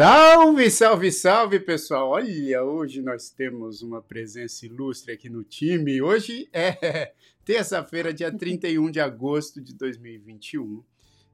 [0.00, 2.08] Salve, salve, salve, pessoal!
[2.08, 6.00] Olha, hoje nós temos uma presença ilustre aqui no time.
[6.00, 7.12] Hoje é
[7.44, 10.82] terça-feira, dia 31 de agosto de 2021.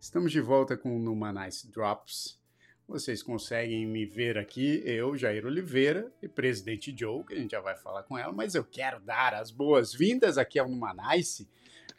[0.01, 2.41] Estamos de volta com o Numanice Drops.
[2.89, 7.61] Vocês conseguem me ver aqui, eu, Jair Oliveira, e presidente Joe, que a gente já
[7.61, 11.49] vai falar com ela, mas eu quero dar as boas-vindas aqui ao Numanice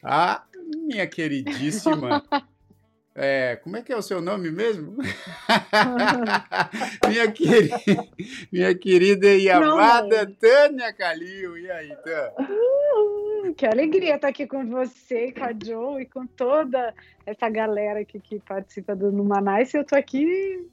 [0.04, 2.22] a minha queridíssima
[3.20, 4.96] É, como é que é o seu nome mesmo?
[7.10, 8.08] minha, querida,
[8.52, 10.34] minha querida e amada não.
[10.36, 11.58] Tânia Calil.
[11.58, 12.34] E aí, Tânia?
[13.58, 16.94] Que alegria estar aqui com você, com a Joe e com toda
[17.26, 19.76] essa galera aqui que participa do Numanice.
[19.76, 20.70] Eu estou aqui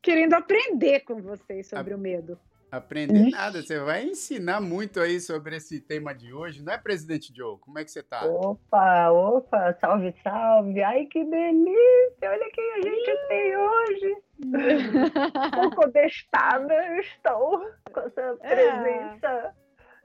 [0.00, 1.96] querendo aprender com vocês sobre a...
[1.96, 2.38] o medo.
[2.72, 7.30] Aprender nada, você vai ensinar muito aí sobre esse tema de hoje, não é, presidente
[7.36, 7.58] Joe?
[7.58, 8.24] Como é que você tá?
[8.24, 10.82] Opa, opa, salve, salve!
[10.82, 12.30] Ai, que delícia!
[12.30, 14.16] Olha quem a gente tem hoje!
[14.42, 18.54] um pouco bestada estou com essa é.
[18.54, 19.54] presença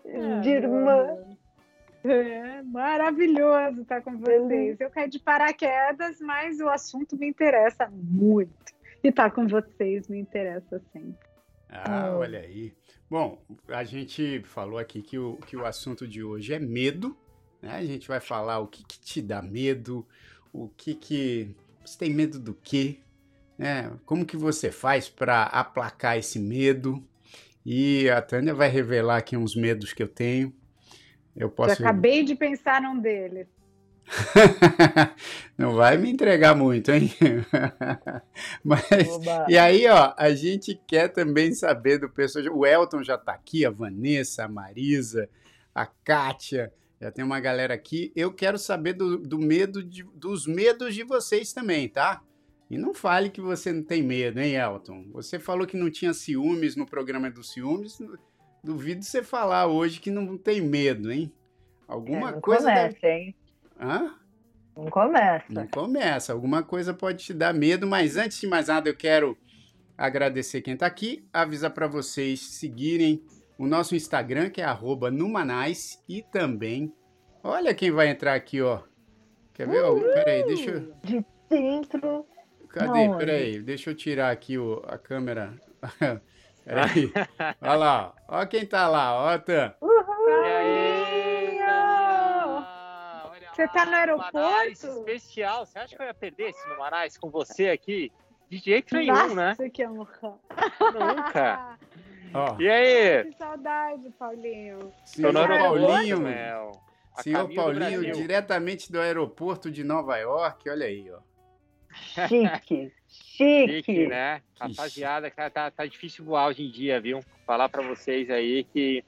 [0.03, 0.39] é.
[0.41, 1.17] de irmã.
[2.03, 4.77] É maravilhoso estar com vocês.
[4.81, 8.75] Eu caí de paraquedas, mas o assunto me interessa muito.
[9.01, 11.26] E estar com vocês me interessa sempre.
[11.69, 12.19] Ah, oh.
[12.19, 12.73] olha aí.
[13.09, 17.17] Bom, a gente falou aqui que o, que o assunto de hoje é medo.
[17.61, 17.71] Né?
[17.71, 20.05] A gente vai falar o que, que te dá medo,
[20.53, 21.55] o que que...
[21.85, 22.97] Você tem medo do quê?
[23.57, 23.91] Né?
[24.05, 27.03] Como que você faz para aplacar esse medo?
[27.65, 30.53] E a Tânia vai revelar aqui uns medos que eu tenho.
[31.35, 31.81] Eu posso.
[31.81, 33.47] Eu acabei de pensar num deles.
[35.57, 37.11] Não vai me entregar muito, hein?
[38.63, 38.85] Mas,
[39.47, 42.45] e aí, ó, a gente quer também saber do pessoal.
[42.53, 45.29] O Elton já tá aqui, a Vanessa, a Marisa,
[45.73, 48.11] a Kátia, já tem uma galera aqui.
[48.15, 52.21] Eu quero saber do, do medo de, dos medos de vocês também, tá?
[52.69, 55.05] E não fale que você não tem medo, hein, Elton?
[55.13, 57.97] Você falou que não tinha ciúmes no programa dos ciúmes.
[58.63, 61.31] Duvido você falar hoje que não tem medo, hein?
[61.87, 62.63] Alguma é, coisa.
[62.63, 63.07] Começa, deve...
[63.07, 63.35] hein?
[63.79, 64.15] Hã?
[64.75, 65.45] Não começa.
[65.49, 66.33] Não começa.
[66.33, 69.37] Alguma coisa pode te dar medo, mas antes de mais nada, eu quero
[69.97, 73.23] agradecer quem está aqui, avisar para vocês seguirem
[73.57, 74.77] o nosso Instagram, que é
[75.11, 76.93] Numanais, e também.
[77.43, 78.81] Olha quem vai entrar aqui, ó.
[79.53, 79.83] Quer ver?
[79.83, 80.01] Uhul!
[80.01, 80.93] Peraí, deixa eu.
[81.03, 82.25] De dentro.
[82.69, 83.07] Cadê?
[83.07, 85.59] Não, Peraí, deixa eu tirar aqui o, a câmera.
[86.63, 87.11] Peraí.
[87.61, 89.73] Olha lá, ó quem tá lá, ó, Tan.
[89.81, 90.29] Uhul!
[90.29, 91.06] E aí?
[93.57, 94.37] Você tá no aeroporto?
[94.37, 95.65] Manais especial.
[95.65, 98.11] Você acha que eu ia perder esse no Manais com você aqui?
[98.47, 99.69] De jeito nenhum, Nossa, né?
[99.73, 100.37] Que honra.
[100.93, 101.79] Nunca.
[102.35, 102.61] Oh.
[102.61, 103.23] E aí?
[103.25, 104.93] Que saudade, Paulinho.
[105.03, 106.71] Senhor Paulinho, Mel.
[107.23, 111.17] Senhor Paulinho, do diretamente do aeroporto de Nova York, olha aí, ó.
[112.27, 113.73] Chique, chique.
[113.73, 114.43] Chique, né?
[114.59, 117.21] Rapaziada, cara, tá, tá difícil voar hoje em dia, viu?
[117.43, 119.03] Falar para vocês aí que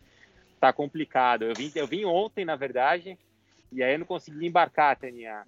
[0.60, 1.44] tá complicado.
[1.44, 3.16] Eu vim, eu vim ontem, na verdade,
[3.72, 5.46] e aí eu não consegui embarcar, Tânia.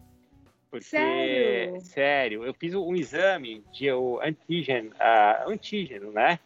[0.70, 1.82] Porque, sério?
[1.82, 6.40] sério, eu fiz um exame de o antígeno, uh, antígeno, né?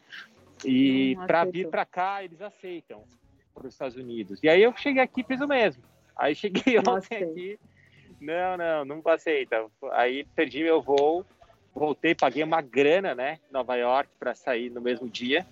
[0.64, 3.04] E para vir para cá eles aceitam
[3.54, 4.40] para os Estados Unidos.
[4.42, 5.84] E aí eu cheguei aqui e fiz o mesmo.
[6.18, 7.60] Aí cheguei ontem aqui,
[8.20, 9.68] não, não, não aceita.
[9.92, 11.24] Aí perdi meu voo,
[11.74, 15.46] voltei, paguei uma grana, né, Nova York para sair no mesmo dia.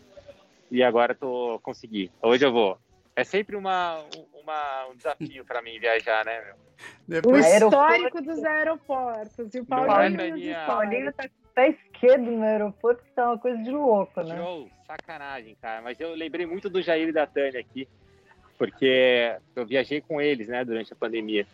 [0.72, 2.10] E agora tô consegui.
[2.20, 2.80] Hoje eu vou.
[3.16, 4.04] É sempre uma,
[4.44, 6.56] uma, um desafio para mim viajar, né, meu?
[7.08, 7.46] Depois...
[7.46, 9.54] O histórico dos aeroportos.
[9.54, 13.72] E o Paulinho, é, Paulinho tá, tá esquerdo no aeroporto, que tá uma coisa de
[13.72, 14.36] louco, né?
[14.38, 15.82] Show, sacanagem, cara.
[15.82, 17.88] Mas eu lembrei muito do Jair e da Tânia aqui,
[18.58, 21.48] porque eu viajei com eles, né, durante a pandemia.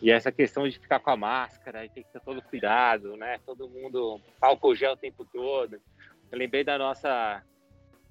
[0.00, 3.38] E essa questão de ficar com a máscara e ter que ter todo cuidado, né?
[3.46, 5.80] Todo mundo álcool gel o tempo todo.
[6.30, 7.40] Eu lembrei da nossa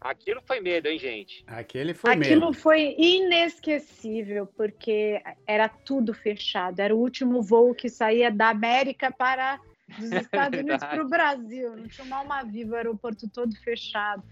[0.01, 1.43] Aquilo foi medo, hein, gente?
[1.45, 2.33] Aquele foi Aquilo medo.
[2.33, 6.79] Aquilo foi inesquecível, porque era tudo fechado.
[6.79, 9.59] Era o último voo que saía da América para
[9.99, 11.75] dos Estados Unidos para o Brasil.
[11.75, 14.23] Não tinha uma alma viva, o aeroporto todo fechado.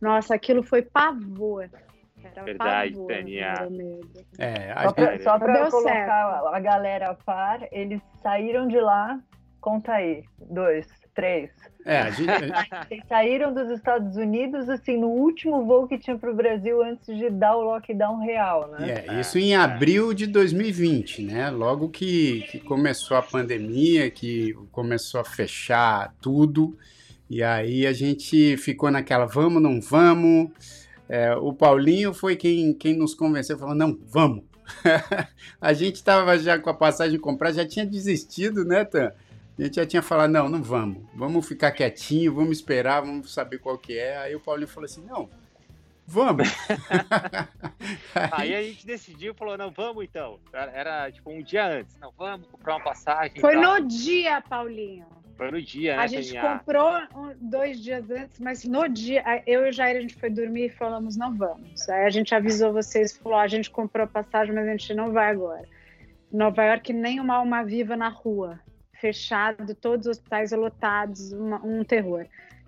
[0.00, 1.68] Nossa, aquilo foi pavor.
[2.24, 3.54] Era Verdade, pavor, Tânia.
[4.38, 4.74] É,
[5.22, 6.46] só para colocar certo.
[6.48, 9.20] a galera a par, eles saíram de lá,
[9.60, 10.86] conta aí, dois,
[11.18, 11.50] três,
[11.84, 12.30] é, a gente...
[12.90, 17.16] Eles saíram dos Estados Unidos assim no último voo que tinha para o Brasil antes
[17.16, 19.04] de dar o lockdown real, né?
[19.08, 21.50] É, isso em abril de 2020, né?
[21.50, 26.78] Logo que, que começou a pandemia, que começou a fechar tudo,
[27.28, 30.50] e aí a gente ficou naquela vamos, não vamos.
[31.08, 34.44] É, o Paulinho foi quem, quem nos convenceu, falou não, vamos.
[35.60, 39.10] a gente estava já com a passagem comprada, já tinha desistido, né, Tan?
[39.58, 41.02] A gente já tinha falado, não, não vamos.
[41.12, 44.16] Vamos ficar quietinho, vamos esperar, vamos saber qual que é.
[44.18, 45.28] Aí o Paulinho falou assim, não,
[46.06, 46.48] vamos.
[48.32, 50.38] aí, a gente decidiu, falou, não, vamos então.
[50.52, 51.98] Era, era, tipo um dia antes.
[51.98, 53.40] Não, vamos comprar uma passagem.
[53.40, 55.06] Foi no dia, Paulinho.
[55.36, 56.02] Foi no dia, né?
[56.02, 56.92] A gente comprou
[57.40, 60.70] dois dias antes, mas no dia, eu e o Jair, a gente foi dormir e
[60.70, 61.88] falamos, não vamos.
[61.88, 65.12] Aí a gente avisou vocês, falou, a gente comprou a passagem, mas a gente não
[65.12, 65.64] vai agora.
[66.30, 68.60] Nova York, nem uma alma viva na rua.
[69.00, 72.26] Fechado, todos os hospitais lotados, uma, um terror.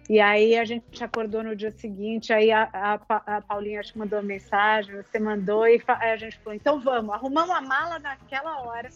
[0.09, 3.99] E aí a gente acordou no dia seguinte, aí a, a, a Paulinha acho que
[3.99, 8.61] mandou uma mensagem, você mandou, e a gente falou, então vamos, arrumamos a mala naquela
[8.63, 8.89] hora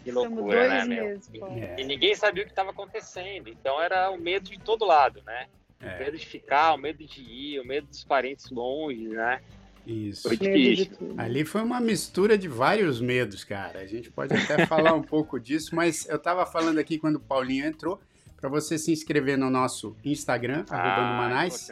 [0.00, 1.80] que loucura, né, meses, é.
[1.80, 3.48] E ninguém sabia o que estava acontecendo.
[3.48, 5.46] Então era o medo de todo lado, né?
[5.80, 5.96] É.
[5.96, 9.40] O medo de ficar, o medo de ir, o medo dos parentes longe, né?
[9.86, 10.28] Isso.
[10.28, 11.14] Foi difícil.
[11.16, 13.80] Ali foi uma mistura de vários medos, cara.
[13.80, 17.20] A gente pode até falar um pouco disso, mas eu estava falando aqui quando o
[17.20, 18.00] Paulinho entrou,
[18.36, 21.70] para você se inscrever no nosso Instagram, ah, Manais,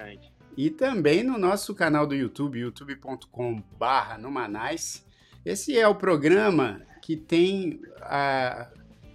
[0.56, 5.04] e também no nosso canal do YouTube, youtube.com/barra Numanais.
[5.44, 8.68] Esse é o programa que tem a.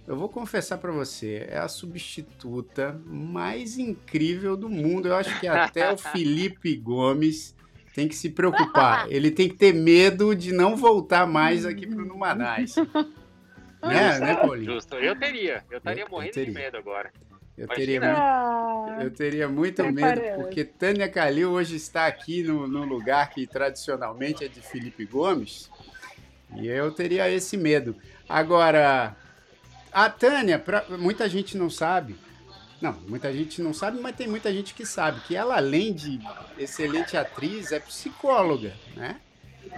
[0.06, 5.08] Eu vou confessar para você, é a substituta mais incrível do mundo.
[5.08, 7.54] Eu acho que até o Felipe Gomes
[7.94, 9.06] tem que se preocupar.
[9.12, 12.76] Ele tem que ter medo de não voltar mais aqui para o Numanais.
[13.82, 14.72] né, né, Paulinho?
[14.72, 14.96] Justo.
[14.96, 15.64] Eu teria.
[15.70, 16.52] Eu estaria morrendo eu teria.
[16.52, 17.12] de medo agora.
[17.56, 22.84] Eu teria, muito, eu teria muito medo, porque Tânia Calil hoje está aqui no, no
[22.84, 25.68] lugar que tradicionalmente é de Felipe Gomes.
[26.54, 27.96] E eu teria esse medo.
[28.28, 29.16] Agora,
[29.90, 32.14] a Tânia, pra, muita gente não sabe.
[32.80, 36.20] Não, muita gente não sabe, mas tem muita gente que sabe que ela, além de
[36.56, 39.20] excelente atriz, é psicóloga, né?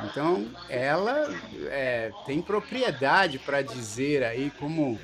[0.05, 1.29] Então, ela
[1.67, 4.99] é, tem propriedade para dizer aí como,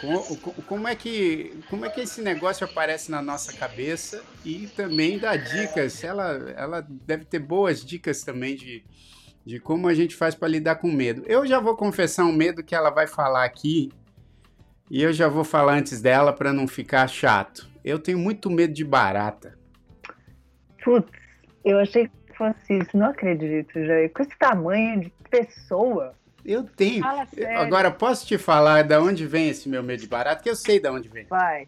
[0.00, 0.36] como,
[0.66, 5.36] como, é que, como é que esse negócio aparece na nossa cabeça e também dá
[5.36, 6.02] dicas.
[6.04, 8.84] Ela, ela deve ter boas dicas também de,
[9.44, 11.22] de como a gente faz para lidar com medo.
[11.26, 13.90] Eu já vou confessar um medo que ela vai falar aqui
[14.90, 17.68] e eu já vou falar antes dela para não ficar chato.
[17.84, 19.58] Eu tenho muito medo de barata.
[20.84, 21.10] Putz,
[21.64, 24.08] eu achei que fosse isso, não acredito, já.
[24.08, 26.14] Com esse tamanho de pessoa.
[26.44, 27.04] Eu tenho.
[27.56, 30.42] Agora, posso te falar de onde vem esse meu medo de barata?
[30.42, 31.26] Que eu sei de onde vem.
[31.26, 31.66] Vai.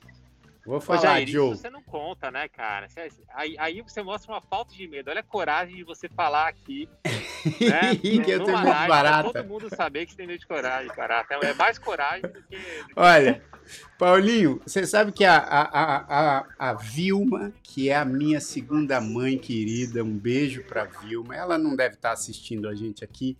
[0.68, 1.28] Vou falar, Jair.
[1.30, 2.88] Isso você não conta, né, cara?
[3.32, 5.08] Aí, aí, você mostra uma falta de medo.
[5.08, 6.86] Olha a coragem de você falar aqui.
[7.58, 7.96] Né?
[7.96, 9.32] que eu tenho medo barata.
[9.32, 11.36] todo mundo saber que você tem medo de coragem, barata.
[11.36, 12.58] É mais coragem do que.
[12.94, 13.42] Olha,
[13.98, 19.00] Paulinho, você sabe que a, a, a, a, a Vilma, que é a minha segunda
[19.00, 21.34] mãe querida, um beijo pra Vilma.
[21.34, 23.38] Ela não deve estar assistindo a gente aqui,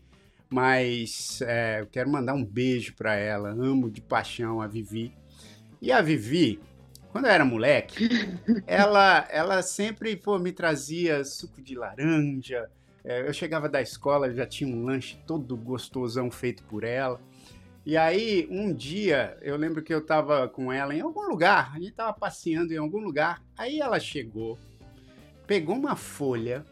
[0.48, 3.50] mas é, eu quero mandar um beijo para ela.
[3.50, 5.12] Amo de paixão a Vivi.
[5.80, 6.58] E a Vivi,
[7.10, 8.08] quando eu era moleque,
[8.66, 12.70] ela, ela sempre pô, me trazia suco de laranja.
[13.04, 17.20] É, eu chegava da escola, já tinha um lanche todo gostosão feito por ela.
[17.86, 21.78] E aí, um dia, eu lembro que eu estava com ela em algum lugar, a
[21.78, 23.42] gente estava passeando em algum lugar.
[23.56, 24.58] Aí ela chegou,
[25.46, 26.66] pegou uma folha,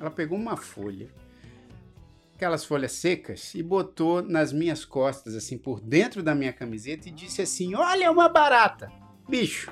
[0.00, 1.08] ela pegou uma folha,
[2.34, 7.12] aquelas folhas secas, e botou nas minhas costas, assim, por dentro da minha camiseta, e
[7.12, 8.90] disse assim: Olha, uma barata.
[9.28, 9.70] Bicho,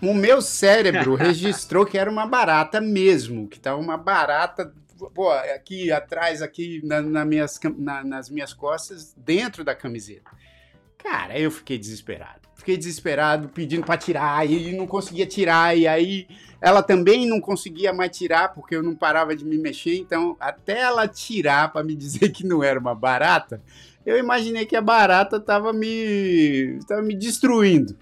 [0.00, 4.72] o meu cérebro registrou que era uma barata mesmo, que tava uma barata
[5.14, 10.30] pô, aqui atrás, aqui na, na minhas, na, nas minhas costas, dentro da camiseta.
[10.96, 12.48] Cara, eu fiquei desesperado.
[12.56, 16.26] Fiquei desesperado, pedindo para tirar, e não conseguia tirar, e aí
[16.60, 20.80] ela também não conseguia mais tirar, porque eu não parava de me mexer, então até
[20.80, 23.62] ela tirar para me dizer que não era uma barata,
[24.04, 27.96] eu imaginei que a barata tava me, tava me destruindo.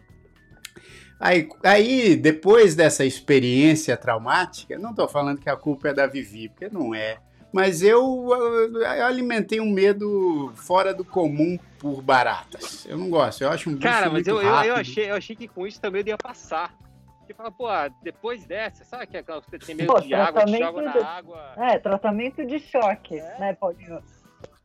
[1.19, 6.49] Aí, aí, depois dessa experiência traumática, não estou falando que a culpa é da Vivi,
[6.49, 7.19] porque não é.
[7.53, 8.29] Mas eu,
[8.75, 12.85] eu, alimentei um medo fora do comum por baratas.
[12.87, 15.35] Eu não gosto, eu acho um bicho Cara, mas eu, eu, eu, achei, eu achei
[15.35, 16.75] que com isso também ia passar.
[17.25, 17.67] Você fala, pô,
[18.03, 21.55] depois dessa, sabe que você tem medo pô, de água, te joga na água.
[21.57, 23.39] É, tratamento de choque, é.
[23.39, 23.53] né?
[23.55, 23.85] Pode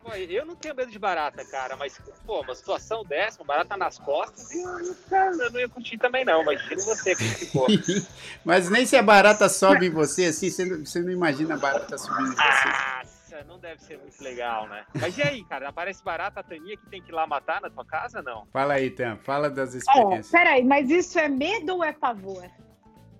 [0.03, 3.77] Pô, eu não tenho medo de barata, cara, mas, pô, uma situação dessa, uma barata
[3.77, 6.41] nas costas, eu, eu não ia curtir também, não.
[6.41, 7.67] Imagina você que ficou.
[8.43, 11.57] mas nem se a barata sobe em você, assim, você não, você não imagina a
[11.57, 12.41] barata subindo em você.
[12.41, 14.85] Nossa, não deve ser muito legal, né?
[14.99, 15.69] Mas e aí, cara?
[15.69, 18.47] Aparece barata a Taninha que tem que ir lá matar na tua casa, não?
[18.51, 20.29] Fala aí, Tam, fala das experiências.
[20.29, 22.43] Oh, peraí, mas isso é medo ou é pavor?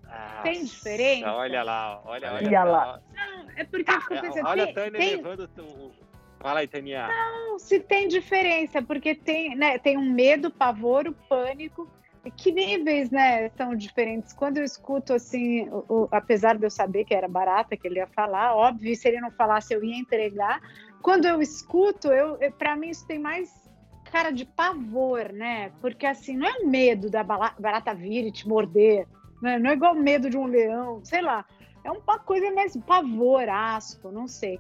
[0.03, 1.31] Nossa, tem diferença?
[1.31, 3.01] Olha lá, olha, olha, olha lá.
[3.13, 4.47] Não, é porque eu fico pensando...
[4.47, 5.15] Olha a Tânia tem...
[5.15, 5.91] levando o
[6.41, 7.07] Fala aí, Tania.
[7.07, 11.87] Não, se tem diferença, porque tem, né, tem um medo, pavor, o pânico.
[12.37, 14.31] Que níveis, né, são diferentes.
[14.33, 17.97] Quando eu escuto assim, o, o, apesar de eu saber que era barata que ele
[17.97, 20.61] ia falar, óbvio, se ele não falasse eu ia entregar.
[21.01, 23.51] Quando eu escuto, eu, para mim isso tem mais
[24.11, 25.71] cara de pavor, né?
[25.81, 29.07] Porque assim, não é o medo da barata vir e te morder,
[29.41, 29.57] né?
[29.57, 31.45] não é igual o medo de um leão, sei lá.
[31.83, 34.59] É uma coisa mais pavor, asco, não sei.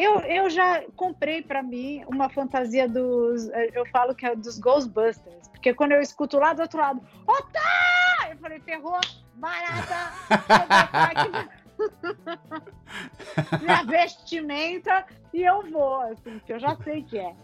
[0.00, 3.50] Eu, eu já comprei para mim uma fantasia dos.
[3.74, 8.30] Eu falo que é dos Ghostbusters, porque quando eu escuto lá do outro lado, Otá!
[8.30, 8.98] Eu falei, ferrou,
[9.34, 10.10] barata!
[13.60, 15.04] minha vestimenta
[15.34, 17.34] e eu vou, assim, que eu já sei que é.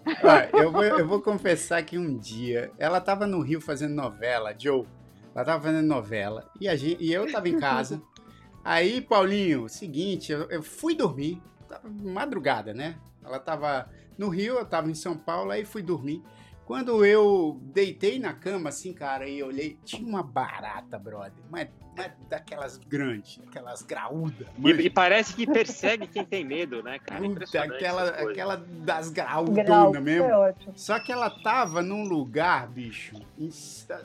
[0.55, 4.87] eu, vou, eu vou confessar que um dia ela tava no Rio fazendo novela, Joe.
[5.35, 8.01] Ela tava fazendo novela e, a gente, e eu tava em casa.
[8.65, 11.43] Aí, Paulinho, seguinte, eu, eu fui dormir,
[11.85, 12.97] madrugada, né?
[13.25, 16.23] Ela tava no Rio, eu tava em São Paulo, aí fui dormir.
[16.67, 21.45] Quando eu deitei na cama, assim, cara, e olhei, tinha uma barata, brother.
[21.49, 24.49] Mas, mas daquelas grandes, aquelas graúdas.
[24.59, 27.23] E, e, parece que persegue quem tem medo, né, cara?
[27.23, 30.29] Puta, aquela, aquela das graúdonas mesmo.
[30.29, 33.15] É Só que ela tava num lugar, bicho.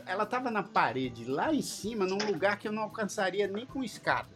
[0.06, 3.84] Ela tava na parede, lá em cima, num lugar que eu não alcançaria nem com
[3.84, 4.30] escada.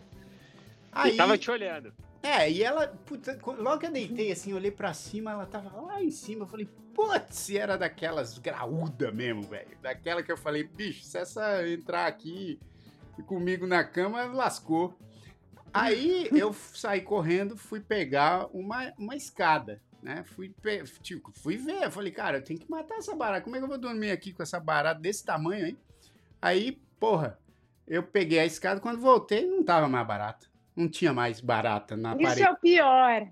[0.92, 1.94] Aí, e tava te olhando.
[2.26, 6.02] É, e ela, puta, logo que eu deitei assim, olhei pra cima, ela tava lá
[6.02, 6.42] em cima.
[6.42, 9.78] Eu falei, putz, era daquelas graúda mesmo, velho.
[9.80, 12.60] Daquela que eu falei, bicho, se essa entrar aqui
[13.28, 14.98] comigo na cama, lascou.
[15.72, 20.24] Aí eu saí correndo, fui pegar uma, uma escada, né?
[20.24, 20.52] Fui,
[21.04, 23.44] tipo, fui ver, falei, cara, eu tenho que matar essa barata.
[23.44, 25.78] Como é que eu vou dormir aqui com essa barata desse tamanho aí?
[26.42, 27.38] Aí, porra,
[27.88, 30.55] eu peguei a escada, quando voltei, não tava mais barata.
[30.76, 32.42] Não tinha mais barata na Isso parede.
[32.42, 33.28] Isso é o pior.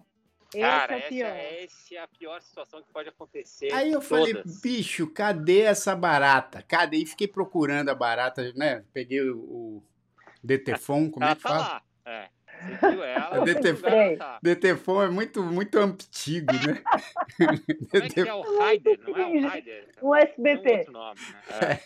[0.61, 1.35] Cara, esse é, pior.
[1.35, 3.73] É, essa é a pior situação que pode acontecer.
[3.73, 4.07] Aí eu todas.
[4.07, 6.61] falei, bicho, cadê essa barata?
[6.61, 6.97] Cadê?
[6.97, 8.83] E fiquei procurando a barata, né?
[8.93, 9.83] Peguei o, o
[10.43, 11.61] Detefon, como é que tá fala?
[11.63, 11.83] Lá.
[12.05, 12.29] É.
[12.63, 13.41] Você viu ela?
[14.39, 16.81] O Detefon, é muito, muito antigo, né?
[17.89, 18.99] Como é que é o Raider?
[19.05, 19.89] Não é o Raider?
[20.01, 20.85] O SBT.
[20.89, 21.19] Um nome,
[21.49, 21.61] né?
[21.61, 21.79] é.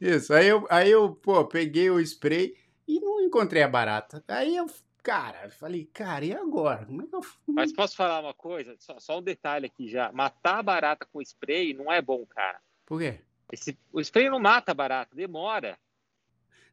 [0.00, 2.54] Isso, aí eu, aí eu, pô, peguei o spray
[2.86, 4.24] e não encontrei a barata.
[4.28, 4.66] Aí eu
[5.04, 6.86] Cara, eu falei, cara, e agora?
[6.86, 7.20] Como é que eu.
[7.46, 8.74] Mas posso falar uma coisa?
[8.78, 10.10] Só, só, um detalhe aqui já.
[10.10, 12.58] Matar a barata com spray não é bom, cara.
[12.86, 13.20] Por quê?
[13.52, 15.78] Esse, o spray não mata a barata, demora.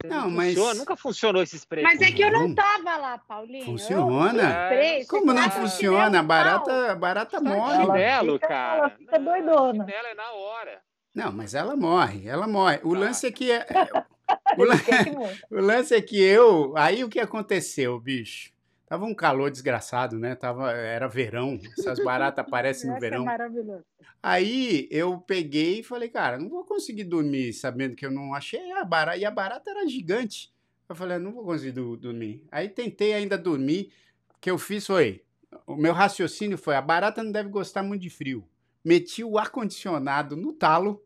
[0.05, 0.55] Não, não mas.
[0.55, 1.83] Funciona, nunca funcionou esse spray.
[1.83, 3.65] Mas é que eu não tava lá, Paulinho.
[3.65, 4.71] Funciona?
[4.71, 6.19] É, Como não funciona?
[6.19, 7.85] A barata, a barata morre.
[7.85, 8.77] Chinelo, cara.
[8.77, 9.85] Ela fica doidona.
[9.85, 10.81] Chinelo é na hora.
[11.13, 12.79] Não, mas ela morre, ela morre.
[12.83, 12.99] O ah.
[12.99, 14.05] lance é que é, é
[14.57, 14.85] o, lance,
[15.51, 16.75] o lance é que eu.
[16.77, 18.51] Aí o que aconteceu, bicho?
[18.85, 20.35] Tava um calor desgraçado, né?
[20.35, 23.21] Tava, era verão, essas baratas aparecem no é verão.
[23.21, 23.85] É maravilhoso.
[24.21, 28.71] Aí eu peguei e falei, cara, não vou conseguir dormir sabendo que eu não achei
[28.73, 29.17] a barata.
[29.17, 30.53] E a barata era gigante.
[30.87, 32.45] Eu falei, não vou conseguir dormir.
[32.51, 33.91] Aí tentei ainda dormir.
[34.35, 35.23] O que eu fiz foi.
[35.65, 38.47] O meu raciocínio foi: a barata não deve gostar muito de frio.
[38.83, 41.01] Meti o ar-condicionado no talo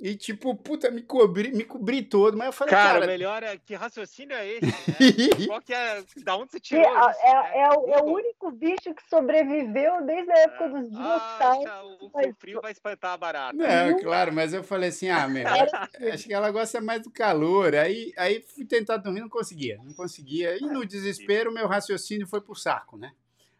[0.00, 2.36] e, tipo, puta, me cobri, me cobri todo.
[2.36, 3.00] Mas eu falei, cara.
[3.00, 3.56] Cara, melhor é.
[3.56, 4.66] Que raciocínio é esse?
[4.66, 5.46] Né?
[5.46, 6.02] Qual que é.
[6.24, 6.84] Da onde você tirou?
[6.84, 7.50] É, isso, é, né?
[7.54, 11.66] é, o, é, o, único bicho que sobreviveu desde a época dos dinossauros.
[11.66, 13.62] Ah, o frio vai espantar a barata.
[13.62, 15.46] É, claro, mas eu falei assim, ah, meu,
[16.12, 17.74] acho que ela gosta mais do calor.
[17.74, 19.78] Aí, aí fui tentar dormir, não conseguia.
[19.82, 20.56] Não conseguia.
[20.58, 23.12] E no desespero, meu raciocínio foi pro saco, né?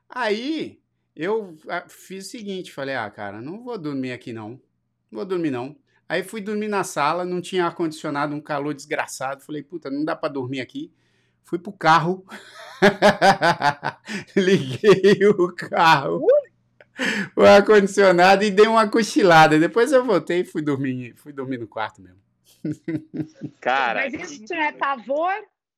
[0.09, 0.81] Aí
[1.15, 4.61] eu ah, fiz o seguinte, falei, ah, cara, não vou dormir aqui não.
[5.11, 5.77] Não vou dormir não.
[6.09, 9.43] Aí fui dormir na sala, não tinha ar-condicionado, um calor desgraçado.
[9.43, 10.93] Falei, puta, não dá para dormir aqui.
[11.43, 12.25] Fui pro carro,
[14.35, 16.27] liguei o carro,
[17.37, 19.59] o ar-condicionado e dei uma cochilada.
[19.59, 22.21] Depois eu voltei e fui dormir, fui dormir no quarto mesmo.
[23.61, 25.35] Cara, mas isso não é pavor?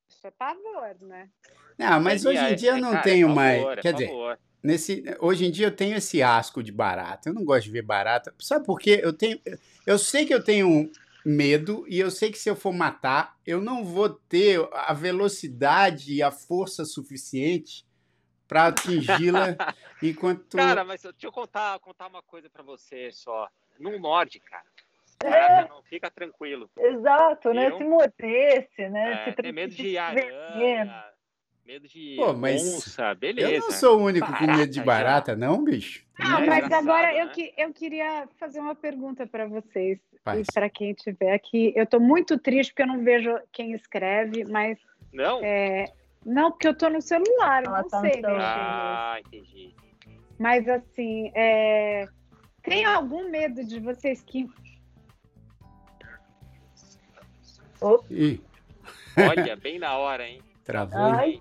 [0.08, 1.28] Isso é pavor, né?
[1.76, 3.62] Não, mas hoje em dia eu não tenho mais.
[3.80, 4.10] Quer dizer,
[4.66, 7.28] nesse, hoje em dia eu tenho esse asco de barata.
[7.28, 8.34] Eu não gosto de ver barata.
[8.38, 9.00] Sabe por quê?
[9.02, 9.40] Eu tenho.
[9.86, 10.90] Eu sei que eu tenho
[11.24, 16.12] medo e eu sei que se eu for matar, eu não vou ter a velocidade
[16.12, 17.86] e a força suficiente
[18.48, 19.56] para atingi-la
[20.02, 20.56] enquanto.
[20.56, 23.48] Cara, mas deixa eu contar, contar uma coisa para você só.
[23.78, 24.64] Não morde, cara.
[25.24, 25.68] É.
[25.68, 26.68] Não fica tranquilo.
[26.76, 27.70] Exato, né?
[27.76, 29.28] Se mordesse, né?
[29.28, 31.12] É, se medo de aranha,
[31.66, 33.50] medo de Pô, mas onça, beleza.
[33.50, 35.36] Eu não sou o único barata, com medo de barata, já.
[35.36, 36.04] não, bicho.
[36.18, 37.22] Não, é mas agora né?
[37.22, 40.46] eu, que, eu queria fazer uma pergunta para vocês Faz.
[40.48, 41.72] e para quem estiver aqui.
[41.74, 44.78] Eu estou muito triste porque eu não vejo quem escreve, mas.
[45.12, 45.40] Não?
[45.42, 45.86] É,
[46.24, 48.22] não, porque eu estou no celular, Ela não tá sei.
[48.24, 49.74] Ah, entendi.
[50.38, 52.06] Mas assim, é...
[52.62, 54.48] tem algum medo de vocês que.
[57.80, 58.00] Oh.
[59.16, 60.40] Olha, bem na hora, hein?
[60.64, 61.00] Travou.
[61.00, 61.40] Ai.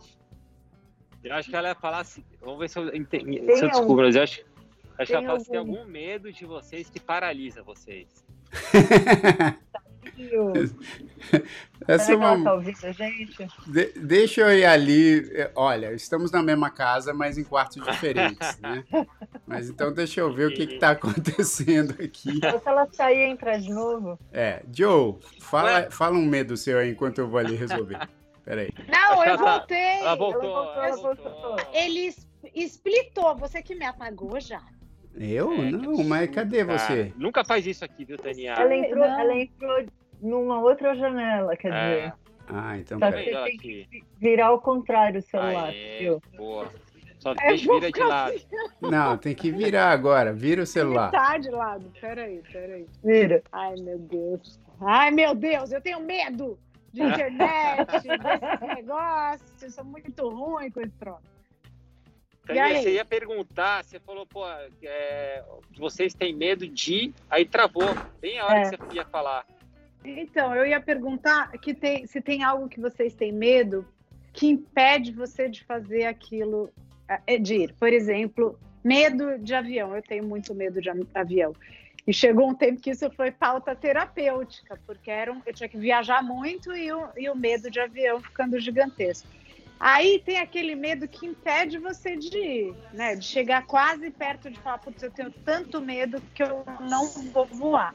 [1.25, 2.23] Eu acho que ela ia falar assim.
[2.39, 4.41] Vamos ver se eu, entendi, se eu descubro, mas eu acho,
[4.97, 8.07] acho que ela fala assim, tem algum medo de vocês que paralisa vocês.
[11.87, 12.43] Essa é uma...
[12.43, 13.47] Tá gente?
[13.67, 15.23] De deixa eu ir ali.
[15.55, 18.83] Olha, estamos na mesma casa, mas em quartos diferentes, né?
[19.45, 22.39] Mas então deixa eu ver o que está acontecendo aqui.
[22.39, 24.17] Se ela sair e entrar de novo.
[24.31, 27.99] É, Joe, fala, fala um medo seu aí enquanto eu vou ali resolver.
[28.45, 28.69] Peraí.
[28.87, 29.99] Não, eu voltei.
[29.99, 30.73] Ela voltou.
[30.75, 31.55] Ela voltou.
[31.73, 32.13] Ele
[32.53, 33.35] explitou.
[33.35, 34.61] Você que me apagou já.
[35.17, 35.51] Eu?
[35.53, 37.11] É, não, mas cadê você?
[37.15, 38.53] Nunca faz isso aqui, viu, Tania?
[38.53, 39.85] Ela entrou, ela entrou
[40.21, 41.95] numa outra janela, quer é.
[41.95, 42.13] dizer.
[42.47, 46.21] Ah, então Só você tem que virar ao contrário o celular, Aê, viu?
[46.37, 46.71] Boa.
[47.17, 48.35] Só é, deixa vira de lado.
[48.81, 50.31] Não, tem que virar agora.
[50.31, 51.09] Vira o celular.
[51.09, 51.91] Tá de lado.
[51.99, 52.85] Peraí, peraí.
[53.03, 53.41] Vira.
[53.51, 54.59] Ai, meu Deus.
[54.79, 56.59] Ai, meu Deus, eu tenho medo
[56.95, 59.63] de internet, desses negócios.
[59.63, 61.35] Eu sou muito ruim com esse troço.
[62.45, 64.47] Tânia, você ia perguntar, você falou, pô,
[64.83, 65.43] é,
[65.77, 67.13] vocês têm medo de.
[67.29, 67.87] Aí travou,
[68.21, 68.69] bem a hora é.
[68.69, 69.45] que você ia falar.
[70.03, 73.85] Então, eu ia perguntar que tem, se tem algo que vocês têm medo
[74.31, 76.69] que impede você de fazer aquilo,
[77.25, 77.73] é, de ir.
[77.73, 79.95] Por exemplo, medo de avião.
[79.95, 81.55] Eu tenho muito medo de avião.
[82.07, 85.77] E chegou um tempo que isso foi pauta terapêutica, porque era um, eu tinha que
[85.77, 89.27] viajar muito e o, e o medo de avião ficando gigantesco.
[89.79, 93.15] Aí tem aquele medo que impede você de ir, né?
[93.15, 97.45] De chegar quase perto de falar, putz, eu tenho tanto medo que eu não vou
[97.45, 97.93] voar.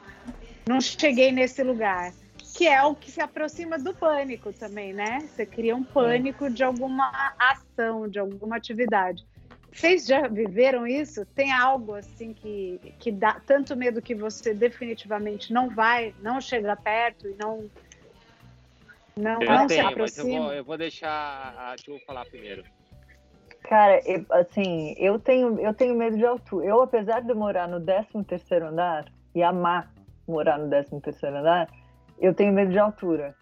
[0.67, 2.13] Não cheguei nesse lugar.
[2.55, 5.19] Que é o que se aproxima do pânico também, né?
[5.21, 7.09] Você cria um pânico de alguma
[7.39, 9.25] ação, de alguma atividade.
[9.71, 11.25] Vocês já viveram isso?
[11.25, 16.75] Tem algo assim que, que dá tanto medo que você definitivamente não vai, não chega
[16.75, 17.69] perto e não
[19.15, 20.25] não, eu não tenho, se aproxima?
[20.25, 21.09] Mas eu vou, eu vou deixar
[21.57, 22.63] a Ju falar primeiro.
[23.63, 26.65] Cara, eu, assim, eu tenho, eu tenho medo de altura.
[26.65, 29.05] Eu, apesar de morar no 13 terceiro andar
[29.35, 29.91] e amar
[30.27, 31.69] morar no 13 terceiro andar,
[32.19, 33.35] eu tenho medo de altura.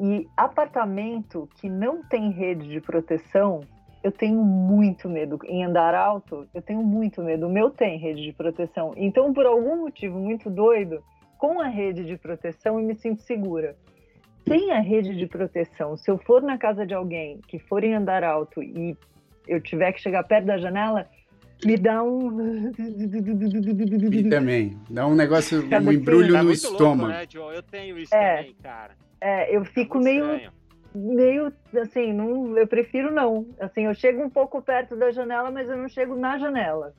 [0.00, 3.60] E apartamento que não tem rede de proteção,
[4.06, 5.36] eu tenho muito medo.
[5.44, 7.48] Em andar alto, eu tenho muito medo.
[7.48, 8.94] O meu tem rede de proteção.
[8.96, 11.02] Então, por algum motivo muito doido,
[11.36, 13.76] com a rede de proteção, eu me sinto segura.
[14.46, 17.94] Sem a rede de proteção, se eu for na casa de alguém que for em
[17.94, 18.96] andar alto e
[19.48, 21.08] eu tiver que chegar perto da janela,
[21.64, 22.70] me dá um.
[24.12, 27.10] E também, dá um negócio, um embrulho tá no estômago.
[27.10, 27.56] Louco, né?
[27.56, 28.94] Eu tenho isso é, também, cara.
[29.20, 30.22] É, eu tá fico meio.
[30.26, 30.55] Estranho.
[30.96, 33.46] Meio assim, não, eu prefiro não.
[33.60, 36.94] Assim, eu chego um pouco perto da janela, mas eu não chego na janela.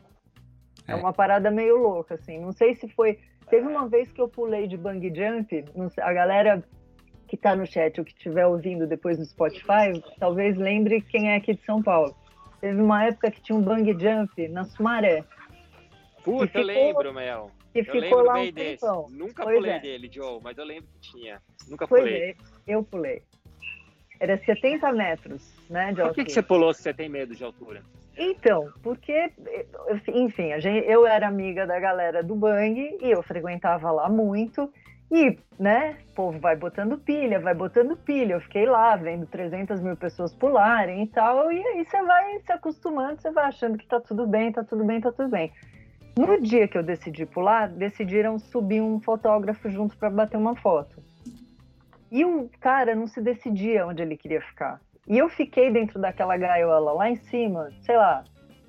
[0.87, 2.39] É, é uma parada meio louca, assim.
[2.39, 3.19] Não sei se foi.
[3.49, 5.65] Teve uma vez que eu pulei de bang jump,
[6.01, 6.63] a galera
[7.27, 11.35] que está no chat ou que estiver ouvindo depois no Spotify, talvez lembre quem é
[11.35, 12.15] aqui de São Paulo.
[12.61, 15.23] Teve uma época que tinha um bang jump na Sumaré.
[16.23, 17.51] Puta, eu lembro, Mel.
[17.73, 18.85] Que eu ficou lá um desse.
[19.11, 19.79] Nunca pois pulei é.
[19.79, 21.41] dele, Joe, mas eu lembro que tinha.
[21.69, 22.21] Nunca pois pulei.
[22.21, 22.35] É,
[22.67, 23.23] eu pulei.
[24.19, 27.43] Era 70 metros, né, de Por que, que você pulou se você tem medo de
[27.43, 27.81] altura?
[28.17, 29.31] Então, porque,
[30.07, 34.71] enfim, gente, eu era amiga da galera do Bang e eu frequentava lá muito.
[35.11, 38.33] E, né, o povo vai botando pilha, vai botando pilha.
[38.33, 41.51] Eu fiquei lá vendo 300 mil pessoas pularem e tal.
[41.51, 44.83] E aí você vai se acostumando, você vai achando que tá tudo bem, tá tudo
[44.83, 45.51] bem, tá tudo bem.
[46.17, 51.06] No dia que eu decidi pular, decidiram subir um fotógrafo junto para bater uma foto.
[52.11, 54.79] E o cara não se decidia onde ele queria ficar.
[55.07, 58.23] E eu fiquei dentro daquela gaiola lá em cima, sei lá,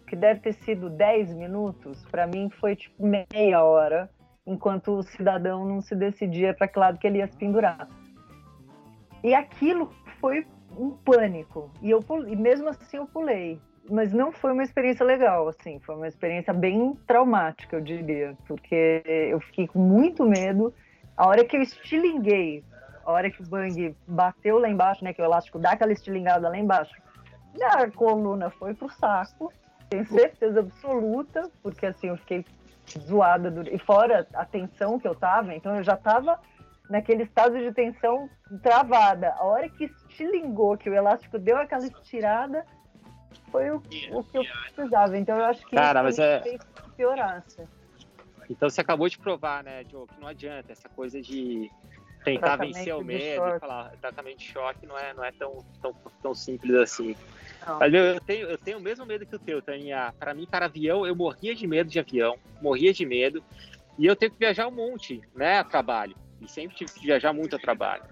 [0.07, 2.05] que deve ter sido 10 minutos.
[2.11, 4.11] Para mim foi tipo meia hora
[4.47, 7.89] enquanto o cidadão não se decidia para que lado que ele ia se pendurar.
[9.23, 10.47] E aquilo foi
[10.77, 11.71] um pânico.
[11.83, 15.97] E eu e mesmo assim eu pulei, mas não foi uma experiência legal, assim, foi
[15.97, 20.73] uma experiência bem traumática, eu diria, porque eu fiquei com muito medo.
[21.17, 22.63] A hora que eu estilinguei,
[23.09, 26.47] a hora que o bang bateu lá embaixo, né, que o elástico dá aquela estilingada
[26.47, 26.95] lá embaixo,
[27.63, 29.51] a coluna foi pro saco,
[29.89, 32.45] tenho certeza absoluta, porque assim eu fiquei
[32.87, 33.51] zoada.
[33.73, 36.39] E fora a tensão que eu tava, então eu já tava
[36.91, 38.29] naquele estado de tensão
[38.63, 39.35] travada.
[39.39, 42.67] A hora que estilingou, que o elástico deu aquela estirada,
[43.51, 43.77] foi o,
[44.13, 44.45] o que eu
[44.75, 45.17] precisava.
[45.17, 46.43] Então eu acho que Cara, mas é...
[46.43, 47.67] fez que piorasse.
[48.51, 51.71] Então você acabou de provar, né, Joe, que não adianta essa coisa de
[52.35, 55.95] tentar vencer o medo e falar, tratamento de choque não é, não é tão, tão,
[56.23, 57.17] tão simples assim.
[57.79, 60.13] Mas eu, eu, tenho, eu tenho o mesmo medo que o teu, Tânia.
[60.19, 63.43] Para mim, para avião, eu morria de medo de avião, morria de medo.
[63.99, 66.17] E eu tenho que viajar um monte, né, a trabalho.
[66.41, 68.05] E sempre tive que viajar muito a trabalho.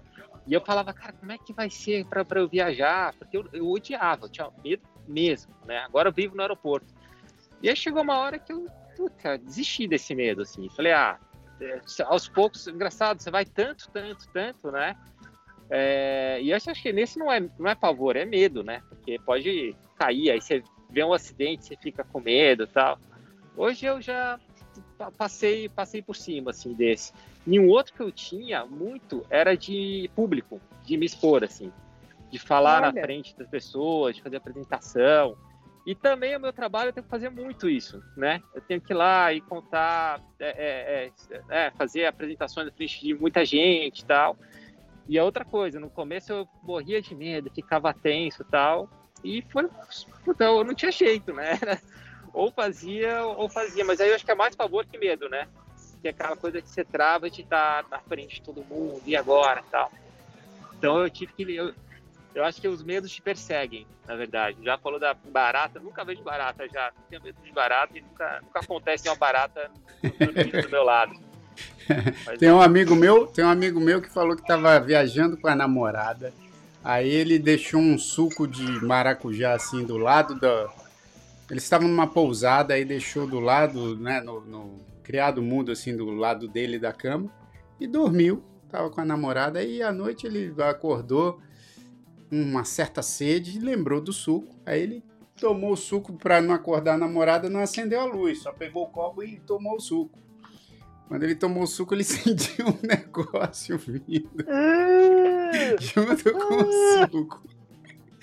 [0.45, 3.13] E eu falava, cara, como é que vai ser para eu viajar?
[3.13, 5.79] Porque eu, eu odiava, eu tinha medo mesmo, né?
[5.79, 6.87] Agora eu vivo no aeroporto.
[7.61, 10.67] E aí chegou uma hora que eu puta, desisti desse medo, assim.
[10.69, 11.19] Falei, ah,
[12.05, 14.95] aos poucos, engraçado, você vai tanto, tanto, tanto, né?
[15.69, 18.81] É, e eu acho que nesse não é, não é pavor, é medo, né?
[18.89, 22.97] Porque pode cair, aí você vê um acidente, você fica com medo e tal.
[23.55, 24.39] Hoje eu já
[25.17, 27.11] passei, passei por cima, assim, desse.
[27.45, 31.71] E um outro que eu tinha muito era de público, de me expor, assim.
[32.29, 32.91] De falar Olha.
[32.91, 35.35] na frente das pessoas, de fazer apresentação.
[35.87, 38.43] E também o meu trabalho eu tenho que fazer muito isso, né?
[38.53, 41.11] Eu tenho que ir lá e contar, é, é,
[41.49, 44.37] é, é fazer apresentações na frente de muita gente e tal.
[45.07, 48.89] E a outra coisa, no começo eu morria de medo, ficava tenso e tal.
[49.23, 49.69] E foi.
[50.27, 51.57] Então, eu não tinha jeito, né?
[52.33, 53.85] ou fazia ou fazia.
[53.85, 55.47] Mas aí eu acho que é mais favor que medo, né?
[56.01, 59.15] Que é aquela coisa que você trava de estar na frente de todo mundo, e
[59.15, 59.89] agora tal.
[60.77, 61.55] Então eu tive que.
[61.55, 61.73] Eu,
[62.37, 64.57] eu acho que os medos te perseguem, na verdade.
[64.63, 66.91] Já falou da barata, nunca vejo barata já.
[67.09, 69.71] Tenho medo de barata e nunca, nunca acontece uma barata
[70.03, 71.13] do meu lado.
[72.37, 75.55] tem um amigo meu, tem um amigo meu que falou que estava viajando com a
[75.55, 76.31] namorada.
[76.83, 80.69] Aí ele deixou um suco de maracujá assim do lado da.
[81.49, 86.11] Eles estavam numa pousada, aí deixou do lado, né, no, no criado mudo assim do
[86.11, 87.31] lado dele da cama
[87.79, 88.43] e dormiu.
[88.69, 91.39] Tava com a namorada e à noite ele acordou
[92.31, 94.55] uma certa sede e lembrou do suco.
[94.65, 95.03] Aí ele
[95.39, 98.89] tomou o suco para não acordar a namorada, não acendeu a luz, só pegou o
[98.89, 100.19] copo e tomou o suco.
[101.07, 107.56] Quando ele tomou o suco, ele sentiu um negócio vindo uh, junto com o suco.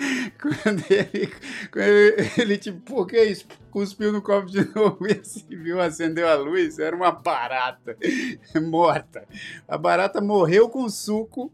[0.40, 1.33] Quando ele,
[1.71, 3.47] quando ele, ele, tipo, por que isso?
[3.71, 7.97] Cuspiu no copo de novo e se viu, acendeu a luz, era uma barata
[8.62, 9.27] morta.
[9.67, 11.53] A barata morreu com suco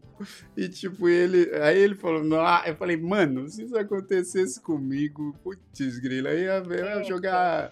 [0.55, 1.49] e, tipo, ele.
[1.61, 6.63] Aí ele falou, não, eu falei, mano, se isso acontecesse comigo, putz, grila, aí ia,
[6.69, 7.71] ia jogar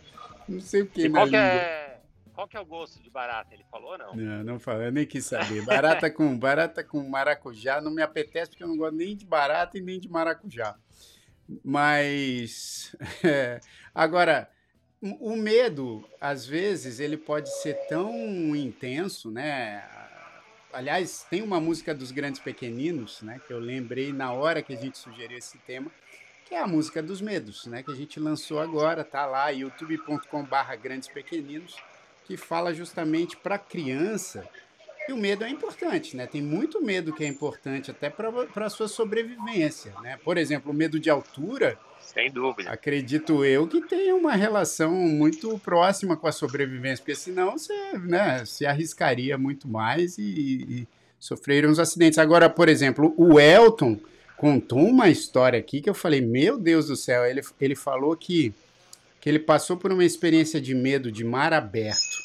[0.49, 1.05] não sei o que.
[1.05, 1.88] E qual que é
[2.39, 3.53] qual que é o gosto de barata?
[3.53, 4.15] Ele falou ou não?
[4.15, 5.61] Não, não falou, eu nem quis saber.
[5.65, 9.77] Barata com, barata com maracujá não me apetece porque eu não gosto nem de barata
[9.77, 10.77] e nem de maracujá.
[11.61, 13.59] Mas, é,
[13.93, 14.49] agora,
[15.01, 19.83] o medo, às vezes, ele pode ser tão intenso, né?
[20.71, 23.41] Aliás, tem uma música dos Grandes Pequeninos, né?
[23.45, 25.91] Que eu lembrei na hora que a gente sugeriu esse tema,
[26.45, 27.83] que é a música dos medos, né?
[27.83, 31.75] Que a gente lançou agora, tá lá, youtube.com/barra Grandes Pequeninos
[32.29, 34.47] que fala justamente para a criança
[35.07, 36.27] que o medo é importante, né?
[36.27, 40.19] Tem muito medo que é importante até para a sua sobrevivência, né?
[40.23, 41.75] Por exemplo, o medo de altura.
[41.99, 42.69] Sem dúvida.
[42.69, 48.45] Acredito eu que tem uma relação muito próxima com a sobrevivência, porque senão você né,
[48.45, 50.87] se arriscaria muito mais e, e
[51.19, 52.19] sofreria uns acidentes.
[52.19, 53.99] Agora, por exemplo, o Elton
[54.37, 58.53] contou uma história aqui que eu falei, meu Deus do céu, ele, ele falou que
[59.19, 62.17] que ele passou por uma experiência de medo de mar aberto,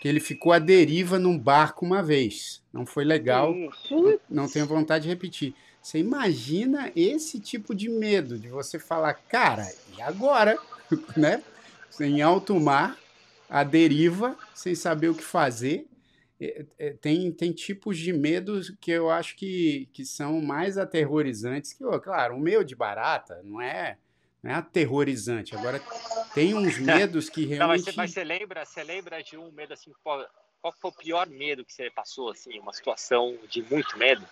[0.00, 2.62] que ele ficou à deriva num barco uma vez.
[2.72, 3.54] Não foi legal,
[4.28, 5.54] não tenho vontade de repetir.
[5.82, 10.58] Você imagina esse tipo de medo de você falar, cara, e agora?
[11.16, 11.42] né?
[12.00, 12.98] Em alto mar,
[13.48, 15.86] à deriva, sem saber o que fazer.
[16.40, 21.74] É, é, tem, tem tipos de medos que eu acho que, que são mais aterrorizantes
[21.74, 23.98] que, claro, o medo de barata não é
[24.42, 25.54] não é aterrorizante.
[25.54, 25.80] Agora
[26.34, 27.86] tem uns medos que realmente.
[27.86, 29.92] Não, mas, você, lembra, você lembra de um medo assim?
[30.02, 30.26] Qual,
[30.60, 32.58] qual foi o pior medo que você passou assim?
[32.58, 34.24] Uma situação de muito medo?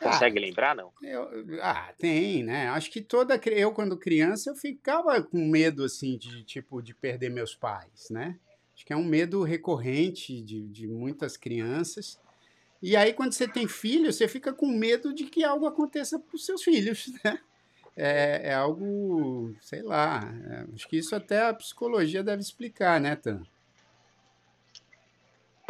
[0.00, 0.92] Consegue lembrar, não?
[1.02, 1.28] Eu,
[1.62, 2.68] ah, tem, né?
[2.68, 7.30] Acho que toda eu quando criança eu ficava com medo assim de tipo de perder
[7.30, 8.38] meus pais, né?
[8.74, 12.20] Acho que é um medo recorrente de, de muitas crianças.
[12.82, 16.36] E aí quando você tem filho, você fica com medo de que algo aconteça para
[16.36, 17.40] os seus filhos, né?
[17.96, 23.16] É, é algo, sei lá, é, acho que isso até a psicologia deve explicar, né,
[23.16, 23.42] Tan?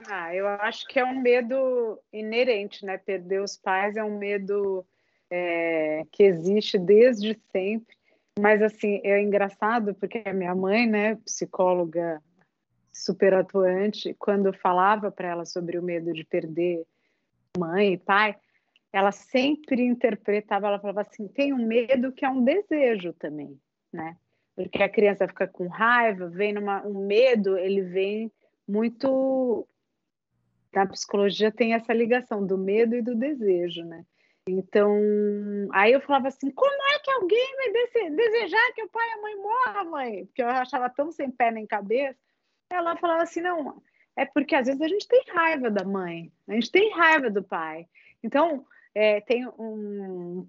[0.08, 2.98] Ah, eu acho que é um medo inerente, né?
[2.98, 4.84] Perder os pais é um medo
[5.30, 7.96] é, que existe desde sempre.
[8.38, 12.22] Mas, assim, é engraçado porque a minha mãe, né, psicóloga
[12.92, 16.84] super atuante, quando falava para ela sobre o medo de perder
[17.58, 18.36] mãe e pai,
[18.96, 23.60] ela sempre interpretava, ela falava assim, tem um medo que é um desejo também,
[23.92, 24.16] né?
[24.54, 28.32] Porque a criança fica com raiva, vem numa um medo, ele vem
[28.66, 29.68] muito
[30.72, 34.02] na psicologia tem essa ligação do medo e do desejo, né?
[34.48, 34.98] Então,
[35.72, 39.22] aí eu falava assim: como é que alguém vai desejar que o pai e a
[39.22, 40.26] mãe morram, mãe?
[40.26, 42.18] Porque eu achava tão sem pé nem cabeça.
[42.70, 43.82] Ela falava assim: não,
[44.16, 47.42] é porque às vezes a gente tem raiva da mãe, a gente tem raiva do
[47.42, 47.86] pai.
[48.22, 48.64] Então,
[48.96, 50.48] é, tem um,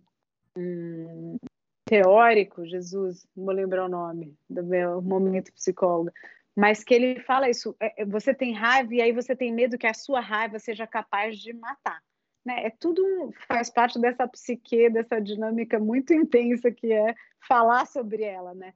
[0.58, 1.38] um,
[1.86, 6.12] teórico, Jesus, não vou lembrar o nome do meu momento psicóloga,
[6.56, 9.78] mas que ele fala isso: é, é, você tem raiva e aí você tem medo
[9.78, 12.02] que a sua raiva seja capaz de matar
[12.48, 12.68] né?
[12.68, 13.04] É tudo
[13.46, 17.14] faz parte dessa psique, dessa dinâmica muito intensa que é
[17.46, 18.74] falar sobre ela, né?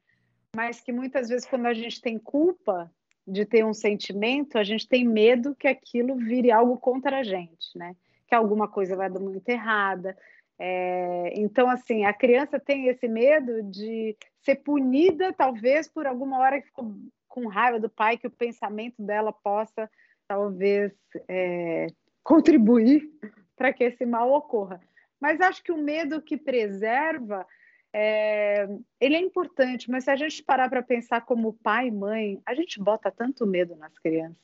[0.54, 2.92] Mas que muitas vezes quando a gente tem culpa
[3.26, 7.78] de ter um sentimento, a gente tem medo que aquilo vire algo contra a gente,
[7.78, 7.96] né?
[8.32, 10.18] Que alguma coisa vai dar muito errada.
[10.58, 11.34] É...
[11.36, 16.68] então, assim, a criança tem esse medo de ser punida, talvez, por alguma hora que
[16.68, 16.96] ficou
[17.28, 19.92] com raiva do pai, que o pensamento dela possa,
[20.30, 20.94] talvez,
[21.28, 21.88] é...
[22.24, 23.04] contribuir
[23.58, 24.80] para que esse mal ocorra.
[25.20, 27.46] Mas acho que o medo que preserva,
[27.92, 28.66] é,
[28.98, 32.54] ele é importante, mas se a gente parar para pensar como pai e mãe, a
[32.54, 34.38] gente bota tanto medo nas crianças.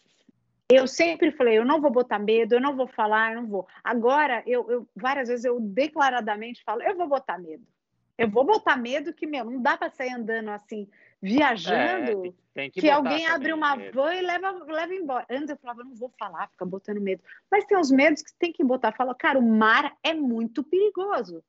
[0.70, 3.68] Eu sempre falei, eu não vou botar medo, eu não vou falar, eu não vou.
[3.84, 7.66] Agora, eu, eu várias vezes eu declaradamente falo, eu vou botar medo.
[8.18, 10.90] Eu vou botar medo que, meu, não dá para sair andando assim,
[11.22, 13.94] viajando, é, que, que alguém abre uma medo.
[13.94, 15.26] van e leva, leva embora.
[15.30, 17.22] Antes eu falava, não vou falar, fica botando medo.
[17.50, 18.92] Mas tem uns medos que tem que botar.
[18.92, 21.44] Fala, cara, o mar é muito perigoso.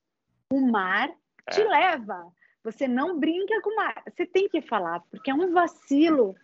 [0.53, 1.11] O mar
[1.47, 1.51] é.
[1.51, 2.31] te leva.
[2.63, 4.03] Você não brinca com o mar.
[4.07, 6.37] Você tem que falar, porque é um vacilo.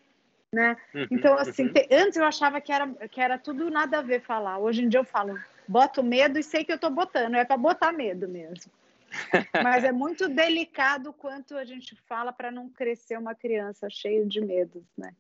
[0.55, 0.77] Né?
[0.95, 1.73] Uhum, então, assim, uhum.
[1.73, 4.59] te, antes eu achava que era, que era tudo nada a ver falar.
[4.59, 5.37] Hoje em dia eu falo,
[5.67, 8.71] boto medo e sei que eu tô botando, é para botar medo mesmo.
[9.65, 14.41] Mas é muito delicado quanto a gente fala para não crescer uma criança cheia de
[14.41, 15.13] medos, né?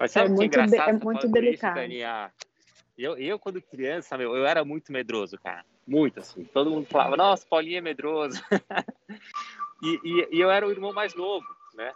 [0.00, 0.88] Mas sabe é que muito, engraçado?
[0.88, 1.80] É muito delicado.
[1.80, 2.32] Isso,
[2.98, 5.64] eu, eu, quando criança, meu, eu era muito medroso, cara.
[5.86, 6.44] Muito, assim.
[6.44, 8.42] Todo mundo falava, nossa, Paulinho é medroso.
[9.82, 11.92] e, e, e, eu era o irmão mais novo, né?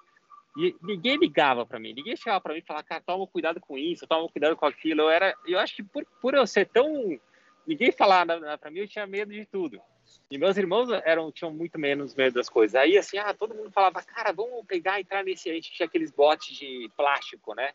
[0.56, 3.78] E ninguém ligava para mim, ninguém chegava para mim e falava, cara, toma cuidado com
[3.78, 5.02] isso, toma cuidado com aquilo.
[5.02, 7.18] Eu era, eu acho que por, por eu ser tão.
[7.66, 9.80] Ninguém falava para mim, eu tinha medo de tudo.
[10.30, 12.74] E meus irmãos eram, tinham muito menos medo das coisas.
[12.74, 15.50] Aí, assim, ah, todo mundo falava, cara, vamos pegar e entrar nesse.
[15.50, 17.72] A gente tinha aqueles botes de plástico, né?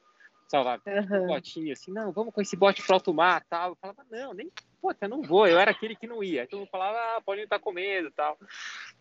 [0.48, 1.24] Salvar uhum.
[1.24, 3.70] um botinho assim, não, vamos com esse bote para alto mar tal.
[3.72, 5.48] Eu falava, não, nem, puta, eu não vou.
[5.48, 6.44] Eu era aquele que não ia.
[6.44, 8.38] Então eu falava, ah, Paulinho tá com medo tal.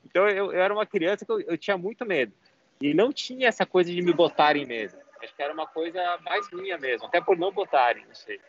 [0.04, 2.32] Então eu, eu era uma criança que eu, eu tinha muito medo.
[2.80, 4.96] E não tinha essa coisa de me botarem medo.
[5.22, 8.40] Acho que era uma coisa mais minha mesmo, até por não botarem, não sei.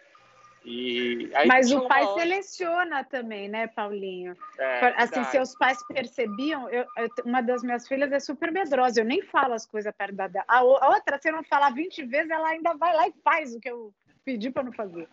[1.47, 2.13] Mas o pai uma...
[2.15, 4.35] seleciona também, né, Paulinho?
[4.57, 5.31] É, assim, verdade.
[5.31, 9.53] seus pais percebiam, eu, eu, uma das minhas filhas é super medrosa, eu nem falo
[9.53, 10.45] as coisas perto da dela.
[10.47, 13.59] A outra, se eu não falar 20 vezes, ela ainda vai lá e faz o
[13.59, 15.07] que eu pedi para não fazer.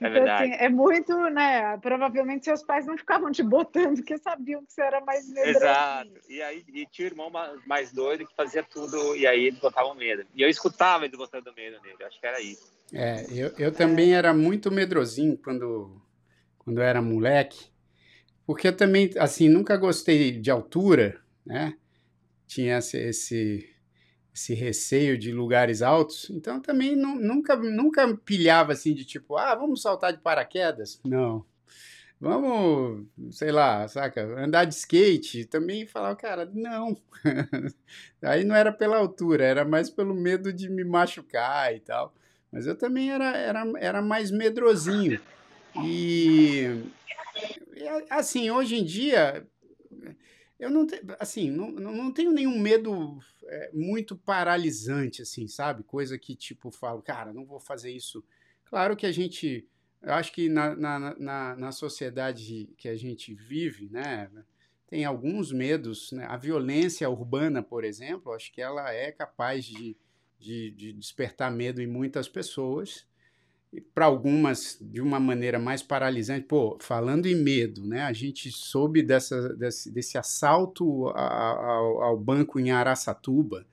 [0.00, 1.76] É então, assim, é muito, né?
[1.78, 5.58] Provavelmente seus pais não ficavam te botando, porque sabiam que você era mais medroso.
[5.58, 6.10] Exato.
[6.28, 7.32] E aí e tinha o irmão
[7.66, 10.24] mais doido que fazia tudo, e aí eles botavam medo.
[10.34, 12.72] E eu escutava eles botando medo nele, acho que era isso.
[12.92, 16.00] É, eu, eu também era muito medrosinho quando,
[16.58, 17.66] quando eu era moleque,
[18.46, 21.76] porque eu também, assim, nunca gostei de altura, né?
[22.46, 23.76] Tinha esse, esse,
[24.38, 29.82] esse receio de lugares altos, então também nunca, nunca pilhava assim de tipo, ah, vamos
[29.82, 31.00] saltar de paraquedas?
[31.04, 31.44] Não.
[32.20, 36.96] Vamos, sei lá, saca, andar de skate, também falava, cara, não.
[38.22, 42.14] Aí não era pela altura, era mais pelo medo de me machucar e tal.
[42.50, 45.20] Mas eu também era, era, era mais medrosinho.
[45.84, 46.82] E,
[48.10, 49.46] assim, hoje em dia,
[50.58, 55.82] eu não, te, assim, não, não tenho nenhum medo é, muito paralisante, assim, sabe?
[55.82, 58.24] Coisa que, tipo, falo, cara, não vou fazer isso.
[58.64, 59.66] Claro que a gente,
[60.02, 64.30] eu acho que na, na, na, na sociedade que a gente vive, né,
[64.86, 66.24] tem alguns medos, né?
[66.28, 69.96] A violência urbana, por exemplo, acho que ela é capaz de
[70.38, 73.06] de, de despertar medo em muitas pessoas,
[73.94, 76.46] para algumas de uma maneira mais paralisante.
[76.46, 78.02] Pô, falando em medo, né?
[78.02, 83.66] A gente soube dessa, desse, desse assalto ao, ao banco em Araçatuba,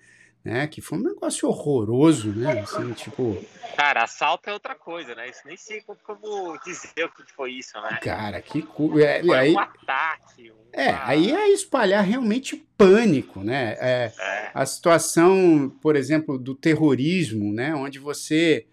[0.43, 0.67] né?
[0.67, 2.59] Que foi um negócio horroroso, né?
[2.59, 3.37] Assim, tipo.
[3.77, 5.29] Cara, assalto é outra coisa, né?
[5.29, 7.97] Isso nem sei como, como dizer o que foi isso, né?
[8.01, 8.99] Cara, que cu...
[8.99, 10.51] é, foi aí, um ataque.
[10.51, 10.65] Uma...
[10.73, 13.77] É, aí é espalhar realmente pânico, né?
[13.79, 14.51] É, é.
[14.53, 17.73] A situação, por exemplo, do terrorismo, né?
[17.73, 18.67] Onde você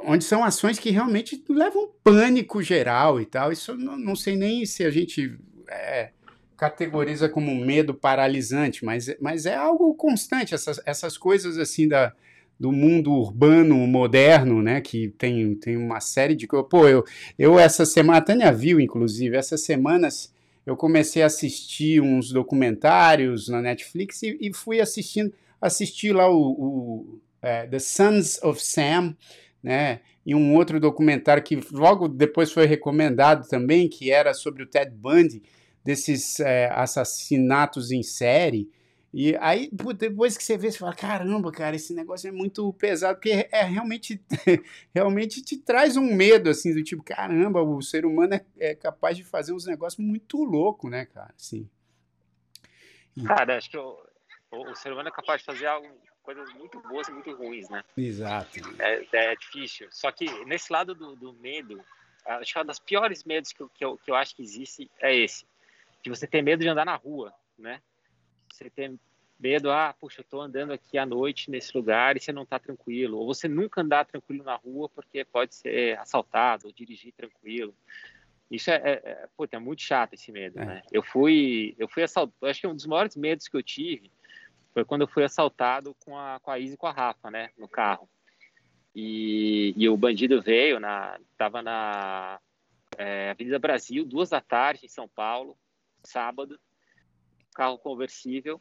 [0.00, 3.52] onde são ações que realmente levam pânico geral e tal.
[3.52, 6.10] Isso não, não sei nem se a gente é,
[6.56, 12.12] categoriza como medo paralisante, mas, mas é algo constante, essas, essas coisas assim da,
[12.58, 14.80] do mundo urbano moderno, né?
[14.80, 16.68] Que tem, tem uma série de coisas.
[16.68, 17.04] Pô, eu,
[17.38, 20.32] eu essa semana, a Tânia viu, inclusive, essas semanas
[20.66, 26.40] eu comecei a assistir uns documentários na Netflix e, e fui assistindo, assisti lá o,
[26.40, 29.14] o é, The Sons of Sam,
[29.64, 30.02] né?
[30.26, 34.90] E um outro documentário que logo depois foi recomendado também, que era sobre o Ted
[34.94, 35.42] Bundy,
[35.82, 38.70] desses é, assassinatos em série.
[39.12, 43.16] E aí, depois que você vê, você fala, caramba, cara, esse negócio é muito pesado,
[43.16, 44.20] porque é, realmente,
[44.94, 49.16] realmente te traz um medo, assim, do tipo, caramba, o ser humano é, é capaz
[49.16, 51.68] de fazer uns negócios muito loucos, né, cara, assim.
[53.24, 53.96] Cara, acho que o,
[54.52, 55.86] o, o, ser humano é capaz de fazer algo,
[56.24, 57.84] coisas muito boas e muito ruins, né?
[57.96, 58.58] Exato.
[58.78, 59.86] É, é difícil.
[59.92, 61.84] Só que nesse lado do, do medo,
[62.24, 64.90] acho que uma das piores medos que eu, que, eu, que eu acho que existe
[65.00, 65.46] é esse,
[66.02, 67.80] de você ter medo de andar na rua, né?
[68.50, 68.98] Você tem
[69.38, 72.58] medo, ah, puxa, eu tô andando aqui à noite nesse lugar e você não tá
[72.58, 73.18] tranquilo.
[73.18, 77.74] Ou você nunca andar tranquilo na rua porque pode ser assaltado ou dirigir tranquilo.
[78.50, 80.64] Isso é, é, é, puta, é muito chato esse medo, é.
[80.64, 80.82] né?
[80.90, 84.10] Eu fui, eu fui assaltado, acho que um dos maiores medos que eu tive
[84.74, 87.50] foi quando eu fui assaltado com a, com a Izzy e com a Rafa, né,
[87.56, 88.08] no carro.
[88.94, 92.40] E, e o bandido veio, na, tava na
[92.98, 95.56] é, Avenida Brasil, duas da tarde, em São Paulo,
[96.02, 96.58] sábado,
[97.54, 98.60] carro conversível,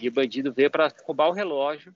[0.00, 1.94] e o bandido veio para roubar o relógio.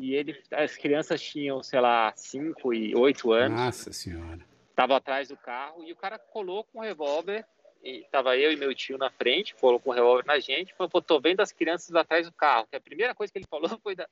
[0.00, 3.60] E ele, as crianças tinham, sei lá, 5 e 8 anos.
[3.60, 4.44] Nossa Senhora.
[4.74, 7.46] Tava atrás do carro e o cara colou com o revólver.
[7.84, 10.74] E tava eu e meu tio na frente, colocou o revólver na gente.
[10.74, 12.66] Falou, pô, tô vendo as crianças atrás do carro.
[12.70, 14.08] Que a primeira coisa que ele falou foi: da,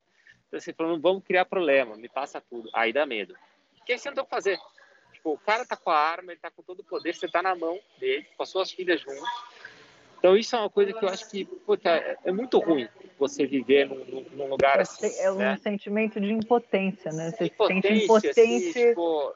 [0.51, 2.69] você falou, não vamos criar problema, me passa tudo.
[2.73, 3.35] Aí dá medo.
[3.81, 4.59] O que você não tem que fazer?
[5.11, 7.41] Tipo, o cara tá com a arma, ele tá com todo o poder, você tá
[7.41, 9.23] na mão dele, com as suas filhas junto
[10.23, 11.89] então isso é uma coisa que eu acho que puta,
[12.23, 12.87] é muito ruim
[13.19, 15.13] você viver num, num lugar assim.
[15.19, 15.57] É um né?
[15.57, 17.31] sentimento de impotência, né?
[17.31, 18.69] Você impotência, se sente impotente.
[18.69, 19.35] Assim, tipo,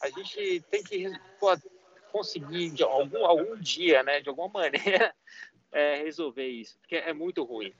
[0.00, 1.48] a gente tem que pô,
[2.10, 5.14] conseguir de algum, algum dia, né, de alguma maneira,
[5.72, 7.72] é, resolver isso, porque é muito ruim.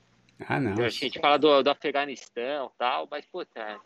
[0.46, 0.84] Ah, não.
[0.84, 3.80] A gente fala do, do Afeganistão tal, mas puta,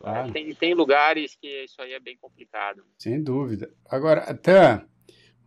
[0.00, 0.32] claro.
[0.32, 2.84] tem, tem lugares que isso aí é bem complicado.
[2.98, 3.72] Sem dúvida.
[3.88, 4.84] Agora, até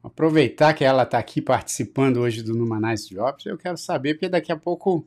[0.01, 4.51] aproveitar que ela está aqui participando hoje do Numanais Jobs, eu quero saber, porque daqui
[4.51, 5.05] a pouco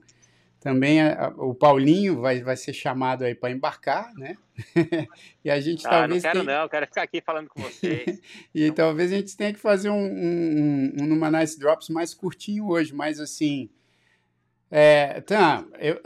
[0.60, 4.36] também a, a, o Paulinho vai, vai ser chamado aí para embarcar, né?
[5.44, 6.22] e a gente ah, talvez.
[6.22, 6.60] Não quero, tenha...
[6.60, 8.20] não, quero ficar aqui falando com vocês.
[8.54, 12.68] e talvez a gente tenha que fazer um, um, um, um Numanais Drops mais curtinho
[12.68, 13.70] hoje, mas assim.
[14.68, 16.00] É, tá, eu,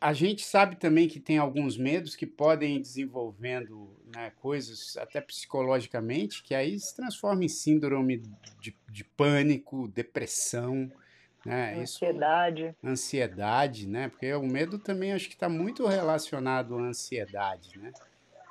[0.00, 5.20] a gente sabe também que tem alguns medos que podem ir desenvolvendo né, coisas até
[5.20, 8.20] psicologicamente, que aí se transforma em síndrome
[8.60, 10.90] de, de pânico, depressão,
[11.44, 11.74] né?
[11.80, 12.62] Ansiedade.
[12.62, 14.08] Isso, ansiedade, né?
[14.08, 17.92] Porque o medo também acho que está muito relacionado à ansiedade, né?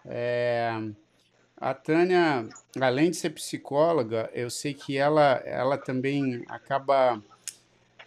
[0.05, 0.71] É,
[1.57, 2.49] a Tânia,
[2.79, 7.21] além de ser psicóloga, eu sei que ela, ela também acaba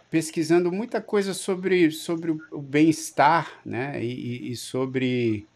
[0.09, 4.03] pesquisando muita coisa sobre, sobre o bem-estar, né?
[4.03, 5.47] E, e, sobre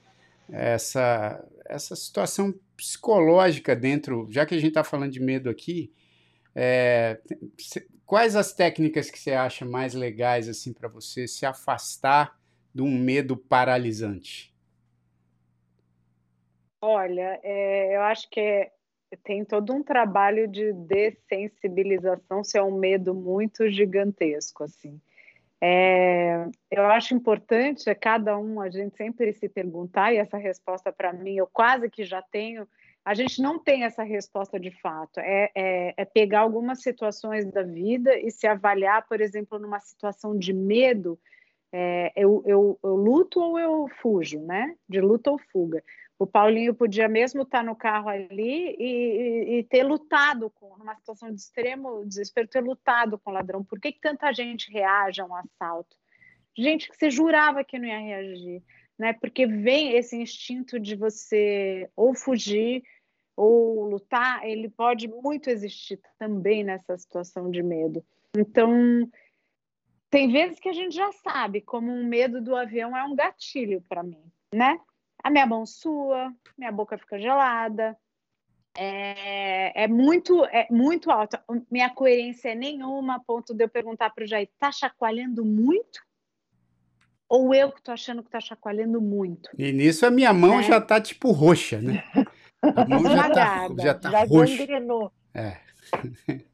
[0.49, 5.91] essa, essa situação psicológica dentro, já que a gente está falando de medo aqui,
[6.55, 7.19] é,
[8.09, 12.35] quais as técnicas que você acha mais legais assim para você se afastar
[12.73, 14.51] de um medo paralisante?
[16.81, 18.71] Olha, é, eu acho que é,
[19.23, 24.99] tem todo um trabalho de dessensibilização, se é um medo muito gigantesco, assim.
[25.61, 30.91] É, eu acho importante a cada um a gente sempre se perguntar, e essa resposta
[30.91, 32.67] para mim eu quase que já tenho,
[33.05, 37.63] a gente não tem essa resposta de fato, é, é, é pegar algumas situações da
[37.63, 41.19] vida e se avaliar, por exemplo, numa situação de medo,
[41.71, 44.75] é, eu, eu, eu, luto ou eu fujo, né?
[44.87, 45.83] De luta ou fuga.
[46.17, 50.95] O Paulinho podia mesmo estar no carro ali e, e, e, ter lutado com, numa
[50.95, 53.63] situação de extremo desespero, ter lutado com o ladrão.
[53.63, 55.95] Por que, que tanta gente reage a um assalto?
[56.57, 58.63] Gente que você jurava que não ia reagir,
[58.99, 59.13] né?
[59.13, 62.83] Porque vem esse instinto de você ou fugir
[63.35, 68.05] ou lutar, ele pode muito existir também nessa situação de medo.
[68.37, 69.09] Então,
[70.09, 73.81] tem vezes que a gente já sabe como um medo do avião é um gatilho
[73.87, 74.21] para mim,
[74.53, 74.77] né?
[75.23, 77.97] a minha mão sua, minha boca fica gelada.
[78.77, 81.43] É, é, muito é muito alta.
[81.69, 86.01] Minha coerência é nenhuma, a ponto de eu perguntar para o Jair, tá chacoalhando muito?
[87.29, 89.49] Ou eu que tô achando que tá chacoalhando muito?
[89.55, 90.63] E nisso a minha mão é.
[90.63, 92.03] já tá tipo roxa, né?
[92.61, 94.57] A mão já tá, já tá já roxa.
[94.57, 95.11] Gangrenou.
[95.33, 95.57] É.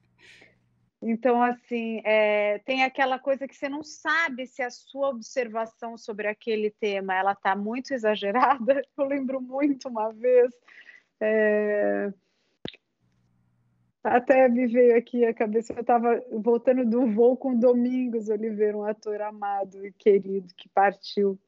[1.07, 6.27] Então, assim, é, tem aquela coisa que você não sabe se a sua observação sobre
[6.27, 8.81] aquele tema ela está muito exagerada.
[8.97, 10.51] Eu lembro muito uma vez.
[11.21, 12.11] É,
[14.05, 18.83] até me veio aqui a cabeça, eu estava voltando do voo com Domingos Oliveira, um
[18.83, 21.39] ator amado e querido que partiu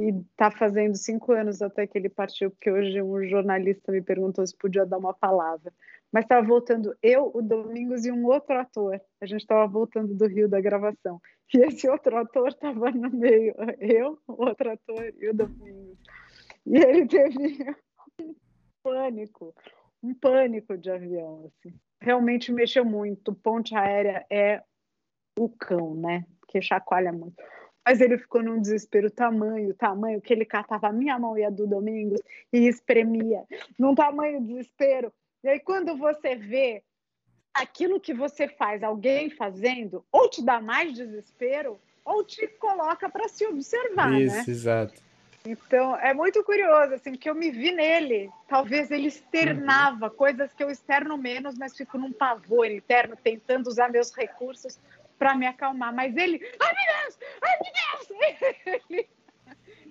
[0.00, 4.44] e está fazendo cinco anos até que ele partiu, porque hoje um jornalista me perguntou
[4.44, 5.72] se podia dar uma palavra.
[6.10, 9.00] Mas estava voltando eu, o Domingos e um outro ator.
[9.20, 11.20] A gente estava voltando do Rio da gravação.
[11.54, 15.98] E esse outro ator estava no meio, eu, o outro ator e o Domingos.
[16.66, 17.76] E ele teve
[18.20, 18.34] um
[18.82, 19.54] pânico,
[20.02, 23.34] um pânico de avião, assim realmente mexeu muito.
[23.34, 24.62] Ponte aérea é
[25.38, 26.24] o cão, né?
[26.48, 27.42] Que chacoalha muito.
[27.86, 31.50] Mas ele ficou num desespero tamanho, tamanho, que ele catava a minha mão e a
[31.50, 32.20] do Domingos
[32.52, 33.44] e espremia,
[33.78, 35.12] num tamanho desespero.
[35.42, 36.82] E aí, quando você vê
[37.54, 43.28] aquilo que você faz, alguém fazendo, ou te dá mais desespero, ou te coloca para
[43.28, 44.44] se observar, Isso, né?
[44.46, 45.02] exato.
[45.44, 48.30] Então, é muito curioso, assim, que eu me vi nele.
[48.46, 50.14] Talvez ele externava uhum.
[50.14, 54.78] coisas que eu externo menos, mas fico num pavor interno, tentando usar meus recursos
[55.18, 55.94] para me acalmar.
[55.94, 59.08] Mas ele, ai meu Deus, ai meu Deus, ele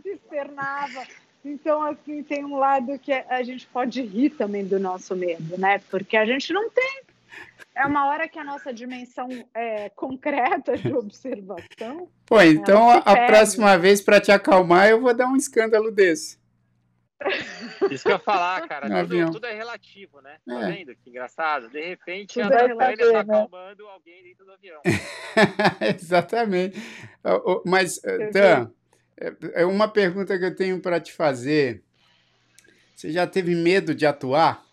[0.05, 1.03] externava.
[1.43, 5.81] Então, assim, tem um lado que a gente pode rir também do nosso medo, né?
[5.89, 7.01] Porque a gente não tem
[7.75, 12.09] é uma hora que a nossa dimensão é, concreta de observação.
[12.25, 16.39] Pô, então a, a próxima vez, para te acalmar, eu vou dar um escândalo desse.
[17.91, 18.87] Isso que eu ia falar, cara.
[19.05, 20.37] Tudo, tudo, é relativo, né?
[20.45, 20.71] Tá é.
[20.71, 20.95] vendo?
[20.95, 21.69] Que engraçado.
[21.69, 23.19] De repente, tudo a é está né?
[23.19, 24.81] acalmando alguém dentro do avião.
[25.99, 26.81] Exatamente.
[27.65, 27.99] Mas,
[28.31, 28.71] Dan,
[29.19, 31.83] é, é uma pergunta que eu tenho para te fazer.
[32.95, 34.65] Você já teve medo de atuar?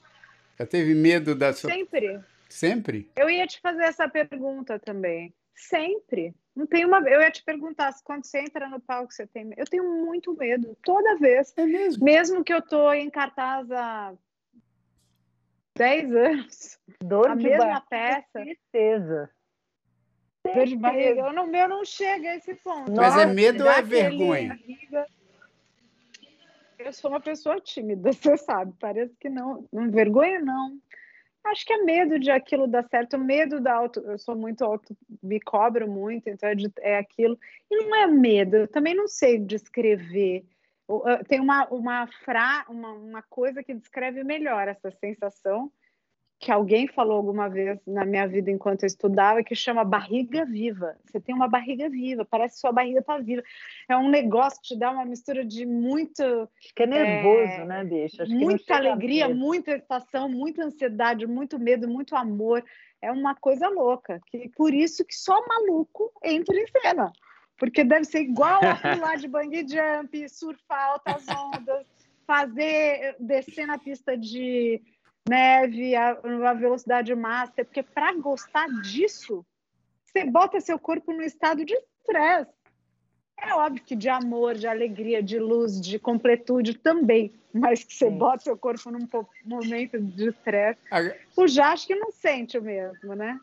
[0.58, 1.70] Já teve medo da sua.
[1.70, 2.20] Sempre.
[2.56, 3.10] Sempre?
[3.14, 5.34] Eu ia te fazer essa pergunta também.
[5.54, 6.34] Sempre.
[6.54, 7.00] Não tem uma.
[7.00, 9.52] Eu ia te perguntar se quando você entra no palco você tem.
[9.58, 11.52] Eu tenho muito medo toda vez.
[11.54, 12.02] É mesmo.
[12.02, 14.14] Mesmo que eu tô em cartaz há
[15.76, 16.78] 10 anos.
[17.04, 18.40] Dor a de mesma peça.
[18.40, 19.30] Tristeza.
[20.42, 21.20] Dor de barriga.
[21.20, 22.90] Eu não, meu não chega a esse ponto.
[22.90, 24.48] Mas é medo ou é vergonha?
[24.48, 25.06] Barriga.
[26.78, 28.72] Eu sou uma pessoa tímida, você sabe.
[28.80, 29.68] Parece que não.
[29.70, 30.80] Não vergonha, não.
[31.46, 34.00] Acho que é medo de aquilo dar certo, medo da auto.
[34.00, 37.38] Eu sou muito auto, me cobro muito, então é, de, é aquilo.
[37.70, 40.44] E não é medo, eu também não sei descrever.
[41.28, 45.70] Tem uma, uma, fra, uma, uma coisa que descreve melhor essa sensação,
[46.38, 50.94] que alguém falou alguma vez na minha vida enquanto eu estudava, que chama barriga viva.
[51.04, 53.42] Você tem uma barriga viva, parece que sua barriga está viva.
[53.88, 56.22] É um negócio que te dá uma mistura de muito.
[56.22, 58.22] Acho que é nervoso, é, né, bicho?
[58.22, 62.62] Acho muita alegria, muita excitação, muita ansiedade, muito medo, muito amor.
[63.00, 64.20] É uma coisa louca.
[64.26, 67.12] Que, por isso que só maluco entra em cena.
[67.58, 71.86] Porque deve ser igual a pular de bungee jump, surfar altas ondas,
[72.26, 74.82] fazer, descer na pista de
[75.28, 79.44] neve, a, a velocidade máxima, porque para gostar disso,
[80.04, 82.50] você bota seu corpo no estado de estresse.
[83.38, 88.08] É óbvio que de amor, de alegria, de luz, de completude também, mas que você
[88.08, 88.18] Sim.
[88.18, 89.06] bota seu corpo num
[89.44, 90.80] momento de estresse.
[91.36, 93.38] O já acho que não sente o mesmo, né?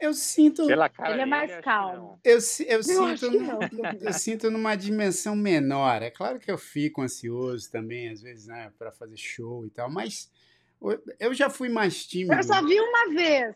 [0.00, 0.66] Eu sinto.
[0.66, 2.18] Pela cara ele é mais calmo.
[2.24, 3.26] Eu, eu, eu sinto,
[4.00, 6.02] eu sinto numa dimensão menor.
[6.02, 9.90] É claro que eu fico ansioso também, às vezes, né, para fazer show e tal,
[9.90, 10.30] mas
[11.18, 12.34] eu já fui mais tímido.
[12.34, 13.54] Eu só vi uma vez.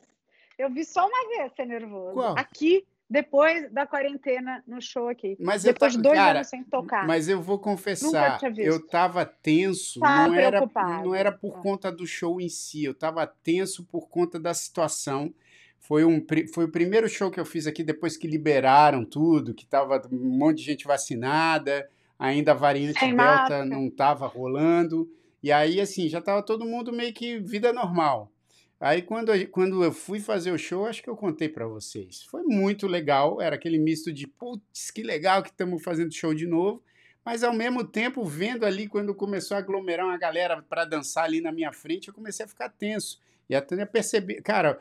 [0.59, 2.15] Eu vi só uma vez ser nervoso.
[2.15, 2.35] Qual?
[2.37, 5.37] Aqui, depois da quarentena, no show aqui.
[5.41, 7.07] Mas depois de dois cara, anos sem tocar.
[7.07, 10.01] Mas eu vou confessar, eu tava tenso.
[10.01, 10.61] Tá não, era,
[11.03, 11.61] não era por tá.
[11.61, 12.85] conta do show em si.
[12.85, 15.33] Eu tava tenso por conta da situação.
[15.79, 19.65] Foi, um, foi o primeiro show que eu fiz aqui depois que liberaram tudo, que
[19.65, 21.89] tava um monte de gente vacinada,
[22.19, 25.09] ainda a variante Sem Delta não estava rolando.
[25.43, 28.33] E aí, assim, já tava todo mundo meio que vida normal.
[28.81, 32.23] Aí, quando, quando eu fui fazer o show, acho que eu contei para vocês.
[32.25, 36.47] Foi muito legal, era aquele misto de, putz, que legal que estamos fazendo show de
[36.47, 36.83] novo,
[37.25, 41.41] mas ao mesmo tempo, vendo ali, quando começou a aglomerar uma galera para dançar ali
[41.41, 43.21] na minha frente, eu comecei a ficar tenso.
[43.51, 44.81] E até perceber, cara,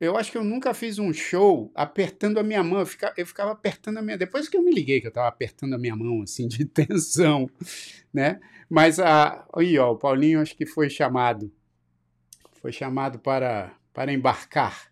[0.00, 2.80] eu acho que eu nunca fiz um show apertando a minha mão.
[2.80, 4.18] Eu ficava, eu ficava apertando a minha.
[4.18, 7.48] Depois que eu me liguei que eu estava apertando a minha mão, assim, de tensão,
[8.12, 8.40] né?
[8.68, 9.46] Mas a.
[9.54, 11.52] Aí, ó, o Paulinho acho que foi chamado.
[12.60, 14.90] Foi chamado para, para embarcar.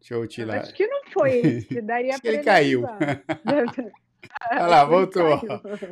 [0.00, 0.60] Deixa eu tirar.
[0.60, 1.80] Acho que não foi esse.
[1.82, 2.84] Daria acho que ele caiu.
[4.50, 5.40] Olha lá, voltou.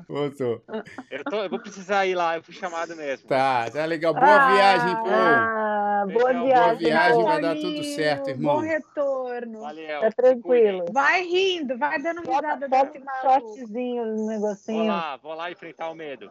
[0.09, 0.65] Voltou.
[1.11, 3.29] Eu, tô, eu, vou precisar ir lá, eu fui chamado mesmo.
[3.29, 4.15] Tá, tá legal.
[4.15, 5.09] Boa ah, viagem, pô.
[5.09, 6.51] Ah, Boa viagem.
[6.53, 8.57] Boa viagem, vai dar tudo certo, irmão.
[8.57, 9.61] Bom retorno.
[9.61, 10.01] Valeu.
[10.01, 10.85] Tá tranquilo.
[10.93, 14.79] Vai rindo, vai dando risada desse shortzinho no negocinho.
[14.79, 16.31] Vou lá, vou lá enfrentar o medo.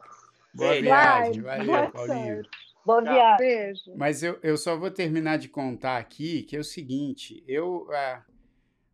[0.54, 0.84] Boa Beijo.
[0.84, 2.42] viagem, valeu, Boa Paulinho.
[2.86, 3.38] Boa viagem.
[3.38, 3.92] Beijo.
[3.96, 7.88] Mas eu, eu só vou terminar de contar aqui que é o seguinte, eu...
[7.92, 8.22] Ah,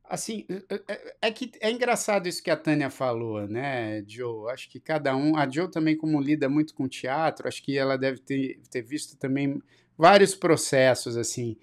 [0.05, 4.51] assim, é, é, é que é engraçado isso que a Tânia falou, né, Joe?
[4.51, 5.37] Acho que cada um...
[5.37, 9.17] A Joe também, como lida muito com teatro, acho que ela deve ter, ter visto
[9.17, 9.61] também
[9.97, 11.57] vários processos, assim.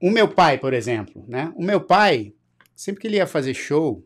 [0.00, 1.52] O meu pai, por exemplo, né?
[1.56, 2.34] O meu pai,
[2.74, 4.04] sempre que ele ia fazer show,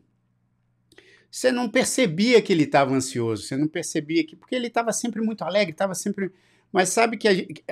[1.31, 4.35] você não percebia que ele estava ansioso, você não percebia que.
[4.35, 6.31] Porque ele estava sempre muito alegre, estava sempre.
[6.71, 7.63] Mas sabe que gente,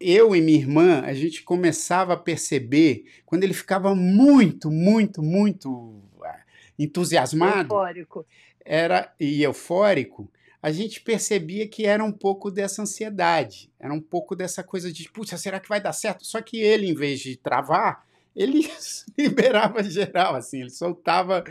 [0.00, 6.02] eu e minha irmã, a gente começava a perceber quando ele ficava muito, muito, muito
[6.22, 6.40] ah,
[6.78, 7.72] entusiasmado.
[7.72, 8.26] Eufórico.
[8.64, 10.30] Era, e eufórico,
[10.64, 15.06] a gente percebia que era um pouco dessa ansiedade, era um pouco dessa coisa de,
[15.10, 16.24] puxa, será que vai dar certo?
[16.24, 18.66] Só que ele, em vez de travar, ele
[19.14, 21.44] liberava geral, assim, ele soltava,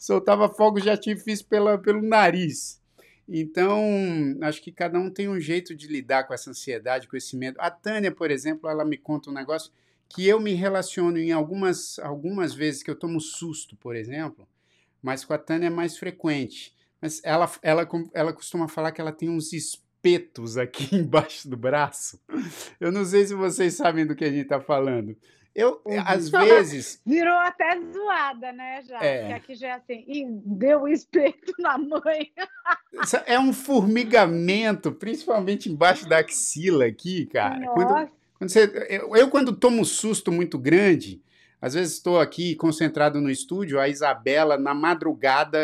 [0.00, 2.82] soltava fogos de artifício pela, pelo nariz.
[3.28, 3.80] Então,
[4.42, 7.60] acho que cada um tem um jeito de lidar com essa ansiedade, com esse medo.
[7.60, 9.70] A Tânia, por exemplo, ela me conta um negócio
[10.08, 14.44] que eu me relaciono em algumas, algumas vezes que eu tomo susto, por exemplo,
[15.00, 16.74] mas com a Tânia é mais frequente.
[17.00, 22.20] Mas ela, ela, ela costuma falar que ela tem uns espetos aqui embaixo do braço.
[22.80, 25.16] Eu não sei se vocês sabem do que a gente está falando.
[25.56, 26.02] Eu, uhum.
[26.04, 27.00] às vezes.
[27.06, 28.82] Virou até zoada, né?
[28.82, 29.02] Já.
[29.02, 29.20] É.
[29.20, 32.30] Porque aqui já é assim, e deu espeto na mãe.
[33.24, 37.58] É um formigamento, principalmente embaixo da axila aqui, cara.
[37.58, 37.74] Nossa.
[37.74, 41.22] Quando, quando você, eu, eu, quando tomo um susto muito grande,
[41.60, 45.58] às vezes estou aqui concentrado no estúdio, a Isabela, na madrugada,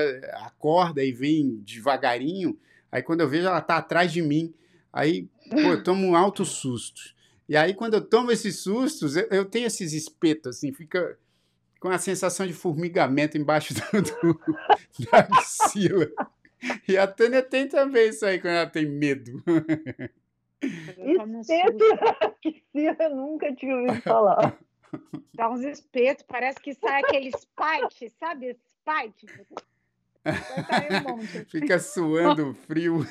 [0.47, 2.59] acorda e vem devagarinho.
[2.91, 4.55] Aí quando eu vejo, ela está atrás de mim.
[4.93, 7.15] Aí, pô, eu tomo altos sustos.
[7.49, 11.19] E aí, quando eu tomo esses sustos, eu, eu tenho esses espetos, assim, fica
[11.81, 14.41] com a sensação de formigamento embaixo do, do,
[15.11, 16.09] da axila.
[16.87, 19.43] E a Tânia tem também isso aí quando ela tem medo.
[20.63, 24.57] Espeto na axila eu nunca tinha ouvido falar.
[25.35, 28.59] Dá uns espetos, parece que sai aquele spike, sabe?
[28.81, 29.27] Spike.
[30.25, 33.01] Um Fica suando frio.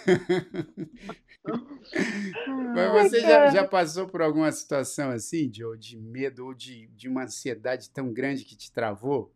[2.73, 7.09] Mas você já, já, passou por alguma situação assim, Joe, de medo ou de, de
[7.09, 9.33] uma ansiedade tão grande que te travou?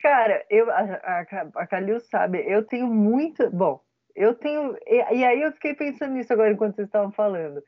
[0.00, 1.20] Cara, eu, a, a,
[1.56, 3.50] a Calil sabe, eu tenho muito.
[3.50, 3.82] Bom,
[4.14, 4.76] eu tenho.
[4.86, 7.62] E, e aí eu fiquei pensando nisso agora enquanto vocês estavam falando.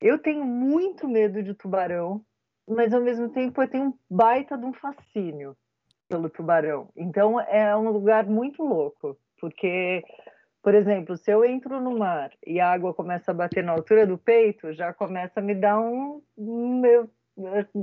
[0.00, 2.22] Eu tenho muito medo de tubarão,
[2.68, 5.56] mas ao mesmo tempo eu tenho um baita de um fascínio
[6.08, 6.90] pelo tubarão.
[6.96, 10.04] Então é um lugar muito louco, porque,
[10.62, 14.06] por exemplo, se eu entro no mar e a água começa a bater na altura
[14.06, 16.22] do peito, já começa a me dar um.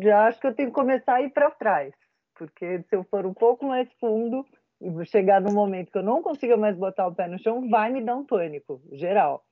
[0.01, 1.93] Já acho que eu tenho que começar a ir para trás,
[2.35, 4.45] porque se eu for um pouco mais fundo
[4.81, 7.91] e chegar no momento que eu não consiga mais botar o pé no chão, vai
[7.91, 9.43] me dar um pânico geral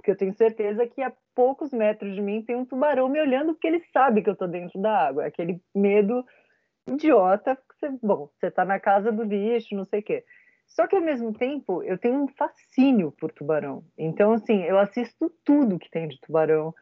[0.00, 3.52] porque eu tenho certeza que a poucos metros de mim tem um tubarão me olhando
[3.52, 5.26] porque ele sabe que eu estou dentro da água.
[5.26, 6.24] Aquele medo
[6.88, 10.24] idiota, você, bom, você está na casa do bicho, não sei o quê.
[10.66, 13.84] Só que ao mesmo tempo eu tenho um fascínio por tubarão.
[13.98, 16.74] Então, assim, eu assisto tudo que tem de tubarão,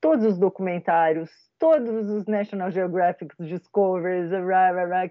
[0.00, 4.30] todos os documentários, todos os National Geographic Discoveries,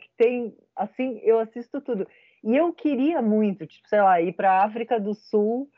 [0.01, 2.05] que tem, assim, eu assisto tudo.
[2.43, 5.69] E eu queria muito, tipo, sei lá, ir para a África do Sul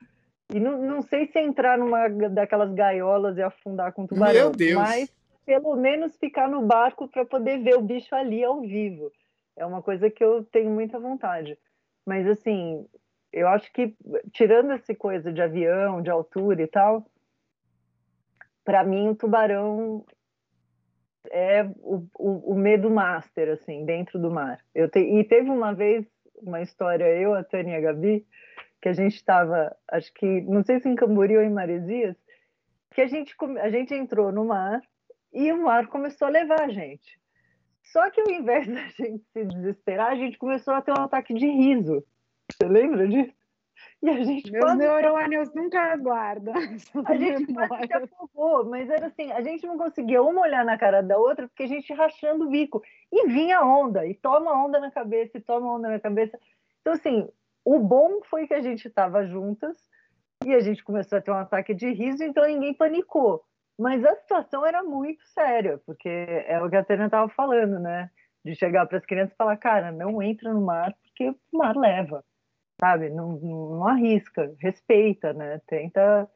[0.53, 4.33] e não, não sei se entrar numa daquelas gaiolas e afundar com tubarão.
[4.33, 4.75] Meu Deus!
[4.75, 5.15] Mas
[5.45, 9.11] pelo menos ficar no barco para poder ver o bicho ali ao vivo.
[9.55, 11.57] É uma coisa que eu tenho muita vontade.
[12.05, 12.85] Mas assim,
[13.31, 13.95] eu acho que
[14.31, 17.05] tirando essa coisa de avião, de altura e tal,
[18.63, 20.03] para mim o tubarão
[21.31, 24.59] é o, o, o, medo master assim dentro do mar.
[24.73, 28.25] Eu te, e teve uma vez uma história eu, a Tânia e a Gabi,
[28.85, 32.15] que a gente estava, acho que, não sei se em Camboriú ou em Maresias,
[32.93, 34.79] que a gente, a gente entrou no mar
[35.33, 37.19] e o mar começou a levar a gente.
[37.81, 41.33] Só que ao invés da gente se desesperar, a gente começou a ter um ataque
[41.33, 42.05] de riso.
[42.51, 43.33] Você lembra disso?
[44.03, 44.77] E a gente Meus quase...
[44.77, 46.53] neurônios nunca aguardam.
[46.53, 50.77] A gente quase se afogou, mas era assim, a gente não conseguia uma olhar na
[50.77, 52.83] cara da outra, porque a gente rachando o bico.
[53.11, 56.37] E vinha onda, e toma onda na cabeça, e toma onda na cabeça.
[56.81, 57.27] Então, assim,
[57.65, 59.75] o bom foi que a gente estava juntas
[60.45, 63.43] e a gente começou a ter um ataque de riso, então ninguém panicou.
[63.77, 68.11] Mas a situação era muito séria, porque é o que a Tânia estava falando, né?
[68.43, 71.75] De chegar para as crianças e falar, cara, não entra no mar porque o mar
[71.75, 72.23] leva,
[72.79, 73.09] sabe?
[73.09, 75.59] Não, não, não arrisca, respeita, né?
[75.67, 76.29] Tenta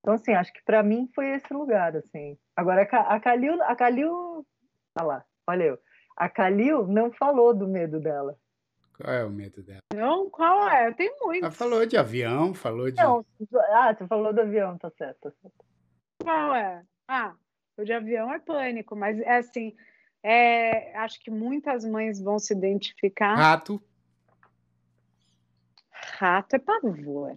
[0.00, 2.38] Então, assim, acho que para mim foi esse lugar, assim.
[2.56, 4.46] Agora, a Calil, a Calil,
[4.98, 5.78] olha lá, olha eu.
[6.16, 8.36] A Calil não falou do medo dela.
[9.00, 9.80] Qual é o medo dela?
[9.94, 10.92] Não, qual é?
[10.92, 11.42] Tem muito.
[11.42, 13.02] Ela falou de avião, falou de.
[13.02, 13.24] Não,
[13.72, 15.18] ah, você falou do avião, tá certo.
[15.22, 15.64] Tá certo.
[16.22, 16.82] Qual é?
[17.08, 17.34] Ah,
[17.78, 19.74] o de avião é pânico, mas é assim,
[20.22, 23.34] é, acho que muitas mães vão se identificar.
[23.34, 23.82] Rato.
[26.20, 27.32] Rato é pavor.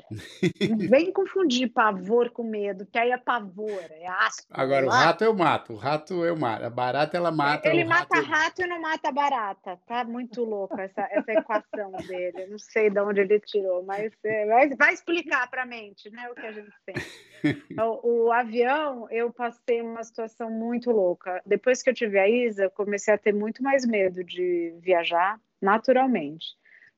[0.89, 4.45] Vem confundir pavor com medo, que aí é pavor, é asco.
[4.49, 6.65] Agora, o rato eu mato, o rato eu mato.
[6.65, 7.69] A barata ela mata.
[7.69, 9.79] Ele mata rato, rato e não mata barata.
[9.87, 12.47] Tá muito louco essa, essa equação dele.
[12.47, 16.29] Não sei de onde ele tirou, mas é, vai, vai explicar para a mente né,
[16.29, 16.95] o que a gente tem.
[17.79, 21.41] o, o avião, eu passei uma situação muito louca.
[21.45, 25.39] Depois que eu tive a Isa, eu comecei a ter muito mais medo de viajar
[25.61, 26.47] naturalmente.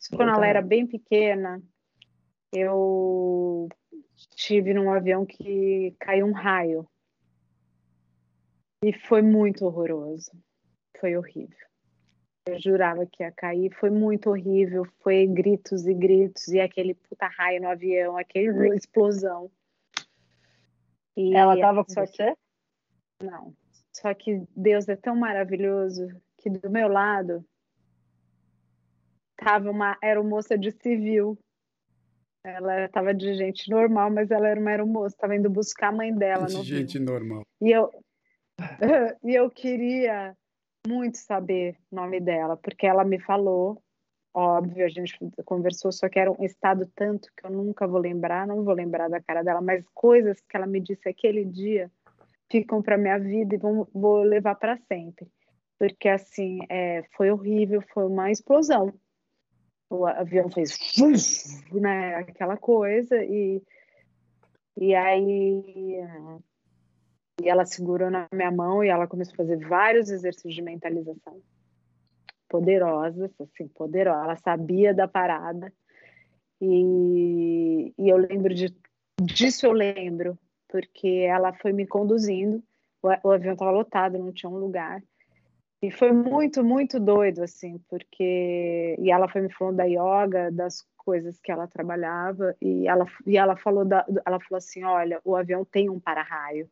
[0.10, 1.62] Quando ela era bem pequena,
[2.56, 3.68] eu
[4.36, 6.88] tive num avião que caiu um raio.
[8.84, 10.32] E foi muito horroroso.
[11.00, 11.66] Foi horrível.
[12.48, 14.86] Eu jurava que ia cair, foi muito horrível.
[15.02, 19.52] Foi gritos e gritos, e aquele puta raio no avião, aquele explosão.
[21.18, 22.36] E ela estava com você?
[23.24, 23.54] Não.
[23.94, 27.44] Só que Deus é tão maravilhoso que do meu lado
[29.38, 31.38] tava uma aeromoça de civil.
[32.46, 36.14] Ela estava de gente normal, mas ela era uma aeromoça, estava indo buscar a mãe
[36.14, 36.46] dela.
[36.46, 37.08] De gente Rio.
[37.08, 37.44] normal.
[37.60, 37.90] E eu,
[39.24, 40.38] e eu queria
[40.88, 43.82] muito saber o nome dela, porque ela me falou,
[44.32, 48.46] óbvio, a gente conversou, só que era um estado tanto que eu nunca vou lembrar,
[48.46, 51.92] não vou lembrar da cara dela, mas coisas que ela me disse aquele dia
[52.52, 55.28] ficam para minha vida e vou, vou levar para sempre.
[55.80, 58.94] Porque, assim, é, foi horrível, foi uma explosão
[59.90, 60.78] o avião fez
[61.72, 63.62] né, aquela coisa e
[64.78, 66.02] e aí
[67.42, 71.42] e ela segurou na minha mão e ela começou a fazer vários exercícios de mentalização
[72.48, 74.24] poderosas, assim, poderosa.
[74.24, 75.74] Ela sabia da parada
[76.62, 78.74] e, e eu lembro de,
[79.22, 80.38] disso eu lembro
[80.70, 82.64] porque ela foi me conduzindo.
[83.02, 85.02] O, o avião estava lotado, não tinha um lugar.
[85.86, 88.96] E foi muito, muito doido, assim, porque.
[89.00, 93.38] E ela foi me falando da yoga, das coisas que ela trabalhava, e ela, e
[93.38, 96.68] ela, falou, da, ela falou assim: olha, o avião tem um para-raio.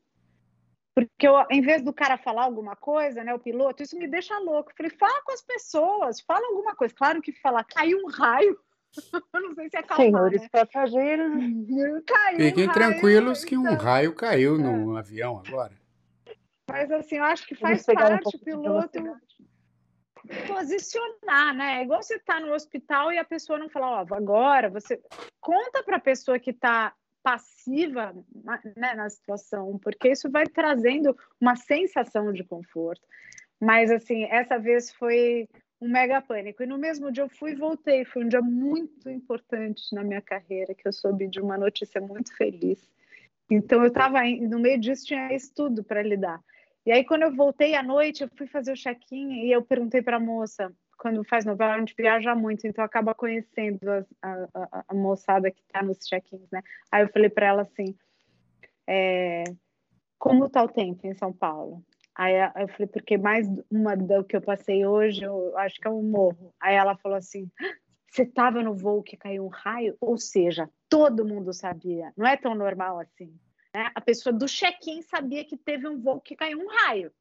[0.96, 4.38] Porque eu, em vez do cara falar alguma coisa, né, o piloto, isso me deixa
[4.40, 4.72] louco.
[4.72, 6.94] Eu falei, fala com as pessoas, fala alguma coisa.
[6.96, 8.58] Claro que falar, caiu um raio.
[9.34, 10.04] eu não sei se é calma.
[10.04, 10.50] Senhores né?
[10.52, 11.32] passageiros.
[12.06, 13.76] Caiu Fiquem um tranquilos que um então.
[13.76, 15.83] raio caiu no avião agora.
[16.74, 19.00] Mas assim, eu acho que faz um parte pouco o piloto
[20.48, 21.80] posicionar, né?
[21.80, 25.00] É igual você tá no hospital e a pessoa não fala, ó, agora você
[25.40, 28.12] conta para a pessoa que está passiva
[28.76, 33.06] né, na situação, porque isso vai trazendo uma sensação de conforto.
[33.62, 35.48] Mas assim, essa vez foi
[35.80, 36.64] um mega pânico.
[36.64, 38.04] E no mesmo dia eu fui e voltei.
[38.04, 42.36] Foi um dia muito importante na minha carreira, que eu soube de uma notícia muito
[42.36, 42.92] feliz.
[43.48, 46.42] Então eu estava no meio disso tinha isso tudo para lidar.
[46.86, 50.02] E aí, quando eu voltei à noite, eu fui fazer o check-in e eu perguntei
[50.02, 54.86] para a moça, quando faz novela, a gente viaja muito, então acaba conhecendo a, a,
[54.90, 56.62] a moçada que está nos check-ins, né?
[56.92, 57.96] Aí eu falei para ela assim,
[58.88, 59.44] é,
[60.18, 61.84] como está o tempo em São Paulo?
[62.16, 65.92] Aí eu falei, porque mais uma do que eu passei hoje, eu acho que é
[65.92, 66.54] um morro.
[66.62, 67.50] Aí ela falou assim,
[68.10, 69.98] você estava no voo que caiu um raio?
[70.00, 73.34] Ou seja, todo mundo sabia, não é tão normal assim.
[73.74, 73.90] Né?
[73.96, 77.12] A pessoa do check-in sabia que teve um voo que caiu um raio,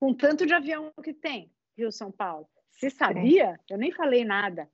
[0.00, 2.48] com tanto de avião que tem, Rio-São Paulo.
[2.70, 4.68] Se sabia, eu nem falei nada.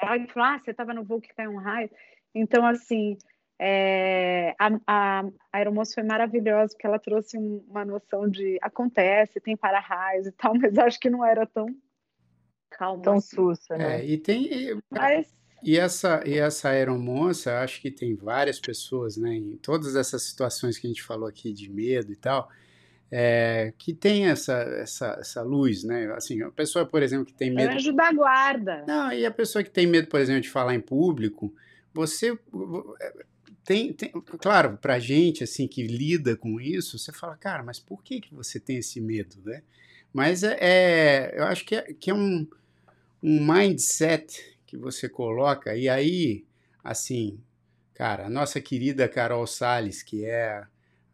[0.00, 1.90] Ela falou, ah, você estava no voo que caiu um raio.
[2.34, 3.16] Então, assim,
[3.58, 9.56] é, a, a, a aeromoça foi maravilhosa, porque ela trouxe uma noção de acontece, tem
[9.56, 11.66] para-raios e tal, mas acho que não era tão
[12.70, 13.02] calma.
[13.02, 13.36] Tão assim.
[13.36, 14.00] sussa, né?
[14.00, 14.80] É, e tem.
[14.90, 15.32] Mas
[15.64, 20.78] E essa, e essa aeromoça, acho que tem várias pessoas, né, em todas essas situações
[20.78, 22.50] que a gente falou aqui de medo e tal,
[23.10, 26.12] é, que tem essa, essa, essa luz, né?
[26.16, 27.70] Assim, a pessoa, por exemplo, que tem medo.
[27.70, 28.84] é anjo da guarda.
[28.86, 31.54] Não, e a pessoa que tem medo, por exemplo, de falar em público,
[31.94, 32.36] você
[33.64, 38.02] tem, tem claro, pra gente assim que lida com isso, você fala, cara, mas por
[38.02, 39.62] que que você tem esse medo, né?
[40.12, 42.46] Mas é, é eu acho que é, que é um,
[43.22, 46.44] um mindset que você coloca e aí,
[46.82, 47.40] assim,
[47.94, 50.66] cara, a nossa querida Carol Sales, que é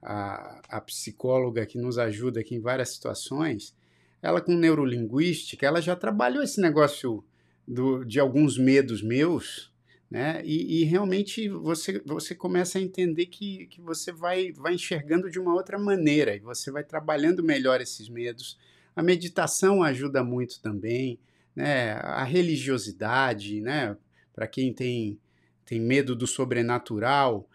[0.03, 3.77] a, a psicóloga que nos ajuda aqui em várias situações,
[4.23, 7.23] ela com neurolinguística, ela já trabalhou esse negócio
[7.69, 9.71] do, de alguns medos meus,
[10.11, 10.43] né?
[10.45, 15.39] E, e, realmente você, você começa a entender que, que você vai, vai enxergando de
[15.39, 18.59] uma outra maneira e você vai trabalhando melhor esses medos.
[18.97, 21.21] A meditação ajuda muito também,
[21.55, 21.93] né?
[21.93, 23.97] A religiosidade, né?
[24.35, 25.19] Para quem tem,
[25.65, 27.49] tem medo do sobrenatural,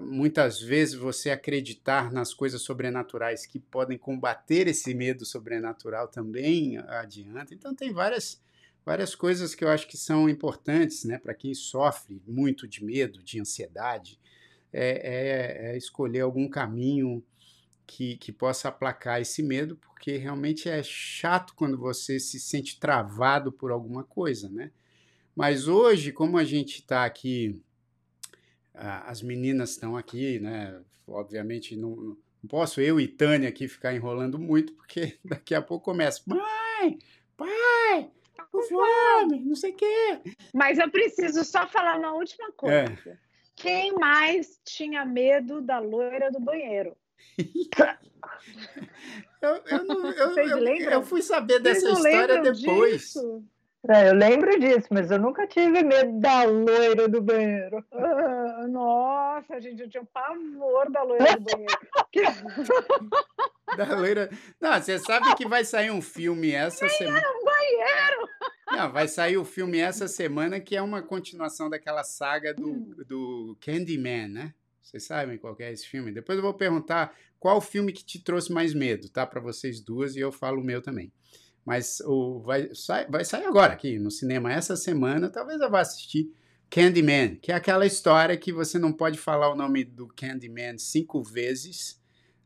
[0.00, 7.54] muitas vezes você acreditar nas coisas sobrenaturais que podem combater esse medo sobrenatural também adianta.
[7.54, 8.40] Então tem várias
[8.84, 13.22] várias coisas que eu acho que são importantes, né, para quem sofre muito de medo,
[13.22, 14.18] de ansiedade,
[14.72, 17.22] é, é, é escolher algum caminho
[17.90, 23.50] que, que possa aplacar esse medo, porque realmente é chato quando você se sente travado
[23.50, 24.70] por alguma coisa, né?
[25.34, 27.60] Mas hoje, como a gente está aqui
[28.72, 30.80] as meninas estão aqui, né?
[31.06, 32.16] Obviamente não, não,
[32.48, 36.96] posso eu e Tânia aqui ficar enrolando muito, porque daqui a pouco começa, mãe,
[37.36, 38.10] pai,
[38.52, 40.20] com fome, não sei o quê.
[40.54, 42.94] Mas eu preciso só falar uma última coisa.
[43.06, 43.18] É.
[43.56, 46.96] Quem mais tinha medo da loira do banheiro?
[49.42, 53.02] eu, eu, não, eu, eu, eu, fui saber dessa história depois.
[53.02, 53.44] Disso?
[53.88, 57.82] É, eu lembro disso, mas eu nunca tive medo da loira do banheiro.
[57.92, 61.78] Ah, nossa, gente, eu tinha um pavor da loira do banheiro.
[63.76, 64.30] da loira.
[64.60, 67.26] Não, você sabe que vai sair um filme essa semana.
[67.26, 68.28] um banheiro!
[68.70, 72.94] Não, vai sair o filme essa semana que é uma continuação daquela saga do, hum.
[73.06, 74.54] do Candyman, né?
[74.82, 76.12] Vocês sabem qual é esse filme?
[76.12, 79.26] Depois eu vou perguntar qual filme que te trouxe mais medo, tá?
[79.26, 81.12] Para vocês duas e eu falo o meu também.
[81.64, 85.30] Mas o, vai, sai, vai sair agora aqui no cinema essa semana.
[85.30, 86.32] Talvez eu vá assistir
[86.70, 91.22] Candyman, que é aquela história que você não pode falar o nome do Candyman cinco
[91.22, 92.00] vezes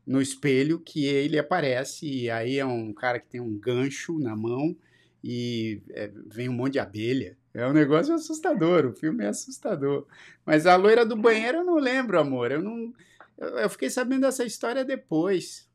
[0.05, 4.35] no espelho, que ele aparece, e aí é um cara que tem um gancho na
[4.35, 4.75] mão
[5.23, 7.37] e é, vem um monte de abelha.
[7.55, 10.05] É um negócio assustador, o filme é assustador.
[10.45, 12.51] Mas a loira do banheiro eu não lembro, amor.
[12.51, 12.93] Eu não.
[13.37, 15.65] Eu, fiquei sabendo dessa história depois.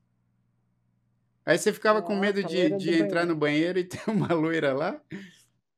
[1.45, 5.01] Aí você ficava com medo de, de entrar no banheiro e ter uma loira lá?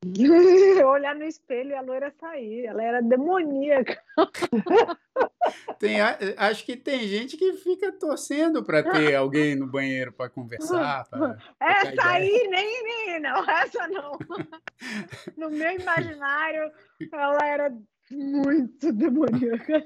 [0.85, 2.65] Olhar no espelho e a loira sair.
[2.65, 4.01] Ela era demoníaca.
[5.77, 5.99] Tem,
[6.37, 11.05] acho que tem gente que fica torcendo para ter alguém no banheiro para conversar.
[11.09, 14.17] Pra, essa aí, nem, nem, não, essa não.
[15.35, 16.71] No meu imaginário,
[17.11, 17.77] ela era
[18.09, 19.85] muito demoníaca.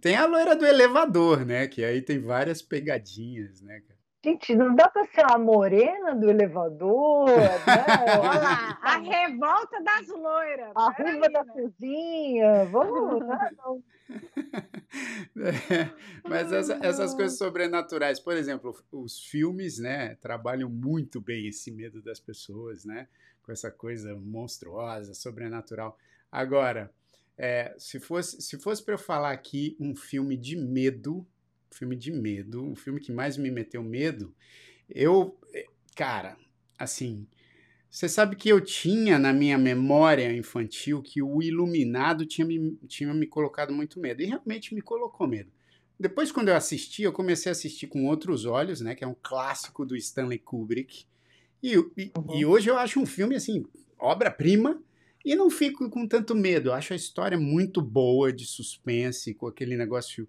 [0.00, 1.68] Tem a loira do elevador, né?
[1.68, 3.82] Que aí tem várias pegadinhas, né?
[4.24, 7.58] Gente, não dá para ser a morena do elevador, né?
[8.20, 10.70] Olha lá, a revolta das loiras.
[10.76, 11.52] A ruiva da né?
[11.52, 13.50] cozinha, vamos lá.
[15.34, 15.90] É,
[16.28, 22.02] mas essa, essas coisas sobrenaturais, por exemplo, os filmes, né, trabalham muito bem esse medo
[22.02, 23.08] das pessoas, né,
[23.42, 25.96] com essa coisa monstruosa, sobrenatural.
[26.30, 26.92] Agora,
[27.38, 31.26] é, se fosse, se fosse para eu falar aqui um filme de medo,
[31.74, 34.34] filme de medo, o filme que mais me meteu medo.
[34.88, 35.38] Eu,
[35.94, 36.36] cara,
[36.78, 37.26] assim,
[37.90, 43.12] você sabe que eu tinha na minha memória infantil que o Iluminado tinha me, tinha
[43.12, 45.50] me colocado muito medo, e realmente me colocou medo.
[46.00, 49.14] Depois, quando eu assisti, eu comecei a assistir com outros olhos, né, que é um
[49.22, 51.04] clássico do Stanley Kubrick,
[51.62, 52.34] e, e, uhum.
[52.34, 53.64] e hoje eu acho um filme, assim,
[53.98, 54.82] obra-prima,
[55.24, 56.70] e não fico com tanto medo.
[56.70, 60.28] Eu acho a história muito boa, de suspense, com aquele negócio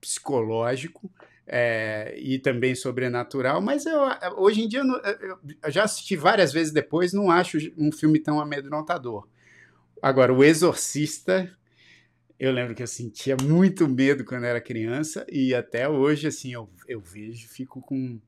[0.00, 1.10] psicológico
[1.46, 4.00] é, e também sobrenatural, mas eu,
[4.36, 8.40] hoje em dia eu, eu, já assisti várias vezes depois, não acho um filme tão
[8.40, 9.28] amedrontador.
[10.02, 11.56] Agora, O Exorcista,
[12.38, 16.68] eu lembro que eu sentia muito medo quando era criança e até hoje, assim, eu,
[16.86, 18.20] eu vejo fico com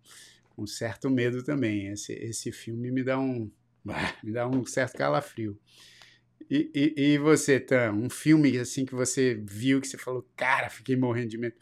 [0.56, 1.88] um certo medo também.
[1.88, 3.50] Esse, esse filme me dá um,
[4.22, 5.58] me dá um certo calafrio.
[6.50, 10.70] E, e, e, você, Tam, um filme assim que você viu que você falou, cara,
[10.70, 11.56] fiquei morrendo de medo.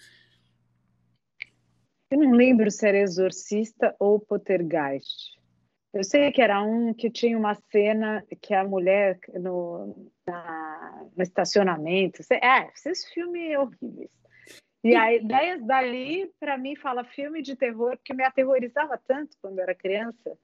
[2.11, 5.37] Eu não lembro se era Exorcista ou Poltergeist.
[5.93, 11.23] Eu sei que era um que tinha uma cena que a mulher no, na, no
[11.23, 12.23] estacionamento.
[12.31, 14.11] É, esses filmes horríveis.
[14.85, 19.59] E aí, daí, dali, para mim, fala filme de terror, que me aterrorizava tanto quando
[19.59, 20.39] era criança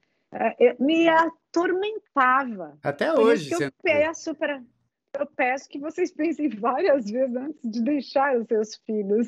[0.79, 2.77] me atormentava.
[2.83, 3.51] Até hoje.
[3.51, 4.61] eu peço para
[5.19, 9.27] eu peço que vocês pensem várias vezes antes de deixar os seus filhos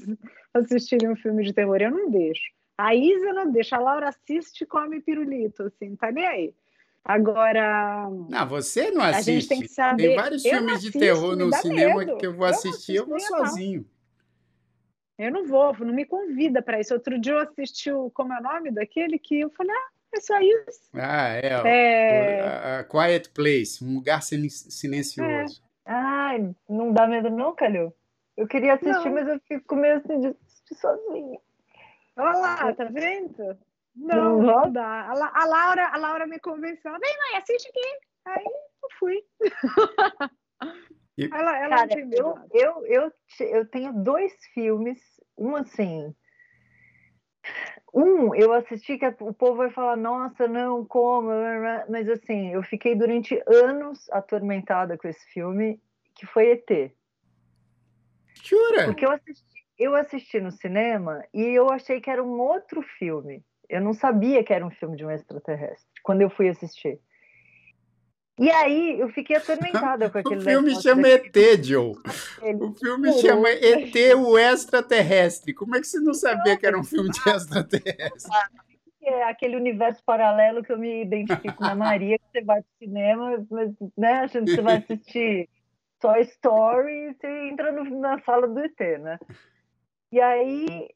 [0.53, 1.77] assistirem um filme de terror.
[1.77, 2.43] Eu não deixo.
[2.77, 6.55] A Isa não deixa, a Laura assiste e come pirulito, assim, tá nem aí.
[7.03, 8.09] Agora.
[8.09, 9.29] Não, você não assiste.
[9.29, 10.07] A gente tem, que saber.
[10.07, 12.17] tem vários filmes assisto, de terror no cinema medo.
[12.17, 13.85] que eu vou assistir, eu, eu vou sozinho.
[15.17, 16.93] Eu não vou, não me convida para isso.
[16.93, 18.09] Outro dia eu assisti o.
[18.09, 20.89] Como é o nome daquele que eu falei, ah, é só isso.
[20.93, 21.61] Ah, é.
[21.65, 22.79] é...
[22.79, 25.61] a Quiet Place, um lugar silencioso.
[25.61, 25.65] É.
[25.85, 27.93] Ah, Ai, não dá medo não, Calil?
[28.35, 29.13] Eu queria assistir, não.
[29.13, 31.39] mas eu fico com medo assim, de assistir sozinha.
[32.17, 33.57] Olha lá, tá vendo?
[33.95, 34.83] Não, não dá.
[34.83, 36.91] A, a, Laura, a Laura me convenceu.
[36.91, 37.99] Vem, mãe, assiste aqui.
[38.25, 39.23] Aí eu fui.
[41.17, 41.29] E...
[41.31, 44.99] Ela, ela Cara, eu, eu, eu, eu tenho dois filmes,
[45.37, 46.13] um assim.
[47.95, 51.29] Um, eu assisti que o povo vai falar, nossa, não, como?
[51.87, 55.81] Mas assim, eu fiquei durante anos atormentada com esse filme,
[56.13, 56.91] que foi ET.
[58.43, 58.83] Jura?
[58.83, 63.41] Porque eu assisti, eu assisti no cinema e eu achei que era um outro filme.
[63.69, 66.99] Eu não sabia que era um filme de um extraterrestre quando eu fui assistir.
[68.37, 71.95] E aí eu fiquei atormentada com aquele O filme chama ET, Joe.
[72.59, 75.53] O filme chama ET, o extraterrestre.
[75.53, 78.31] Como é que você não sabia que era um filme de extraterrestre?
[79.01, 83.45] É aquele universo paralelo que eu me identifico na Maria, que você vai pro cinema,
[83.51, 85.47] mas, né, achando que você vai assistir
[85.99, 89.19] Toy Story, você entra no, na sala do ET, né?
[90.11, 90.89] E aí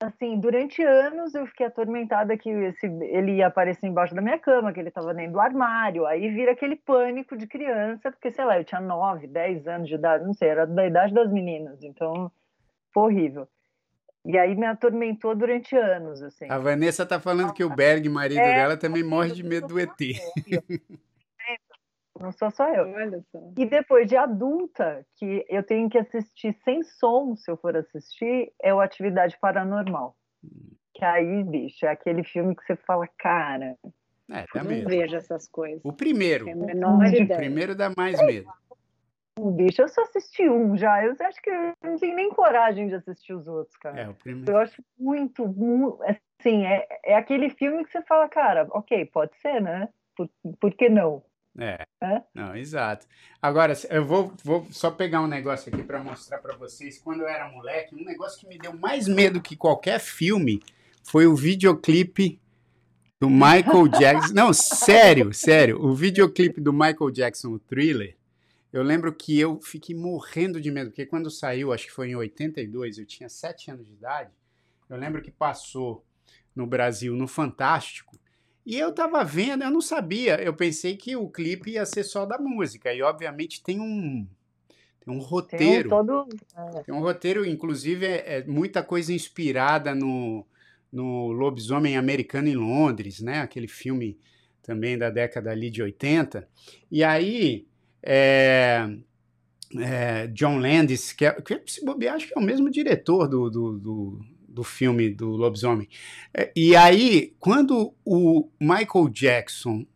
[0.00, 4.72] assim, durante anos eu fiquei atormentada que esse, ele ia aparecer embaixo da minha cama,
[4.72, 6.06] que ele estava dentro do armário.
[6.06, 9.94] Aí vira aquele pânico de criança, porque sei lá, eu tinha 9, 10 anos de
[9.94, 12.30] idade, não sei, era da idade das meninas, então
[12.92, 13.48] foi horrível.
[14.24, 16.50] E aí me atormentou durante anos, assim.
[16.50, 19.78] A Vanessa tá falando que o Berg, marido é, dela, também morre de medo do
[19.78, 19.90] ET.
[22.20, 22.86] Não sou só eu.
[23.56, 28.52] E depois de adulta, que eu tenho que assistir sem som, se eu for assistir,
[28.62, 30.16] é o Atividade Paranormal.
[30.94, 33.76] Que aí, bicho, é aquele filme que você fala, cara.
[34.30, 34.88] É, dá não medo.
[34.88, 35.80] vejo essas coisas.
[35.84, 36.46] O primeiro.
[36.48, 38.50] O primeiro dá mais medo.
[39.38, 41.04] Bicho, eu só assisti um já.
[41.04, 44.00] Eu acho que eu não tenho nem coragem de assistir os outros, cara.
[44.00, 44.50] É, o primeiro.
[44.50, 49.36] Eu acho muito, muito assim, é, é aquele filme que você fala, cara, ok, pode
[49.36, 49.90] ser, né?
[50.16, 51.22] Por, por que não?
[51.58, 51.86] É.
[52.02, 52.22] é.
[52.34, 53.06] Não, exato.
[53.40, 56.98] Agora, eu vou, vou só pegar um negócio aqui para mostrar para vocês.
[56.98, 60.62] Quando eu era moleque, um negócio que me deu mais medo que qualquer filme
[61.02, 62.40] foi o videoclipe
[63.18, 64.34] do Michael Jackson.
[64.34, 65.82] Não, sério, sério.
[65.82, 68.16] O videoclipe do Michael Jackson, o thriller.
[68.72, 72.16] Eu lembro que eu fiquei morrendo de medo, porque quando saiu, acho que foi em
[72.16, 74.30] 82, eu tinha 7 anos de idade.
[74.88, 76.04] Eu lembro que passou
[76.54, 78.15] no Brasil no Fantástico
[78.66, 82.26] e eu tava vendo, eu não sabia, eu pensei que o clipe ia ser só
[82.26, 84.26] da música, e obviamente tem um
[85.06, 85.88] tem um roteiro.
[85.88, 86.28] Tem um, todo...
[86.56, 86.82] É.
[86.82, 90.44] tem um roteiro, inclusive, é, é, muita coisa inspirada no,
[90.92, 93.38] no Lobisomem Americano em Londres, né?
[93.38, 94.18] Aquele filme
[94.60, 96.48] também da década ali de 80.
[96.90, 97.68] E aí,
[98.02, 98.84] é,
[99.78, 103.48] é, John Landis, que, é, que se bobear, acho que é o mesmo diretor do,
[103.48, 104.20] do, do
[104.56, 105.86] do filme do lobisomem.
[106.32, 109.86] É, e aí, quando o Michael Jackson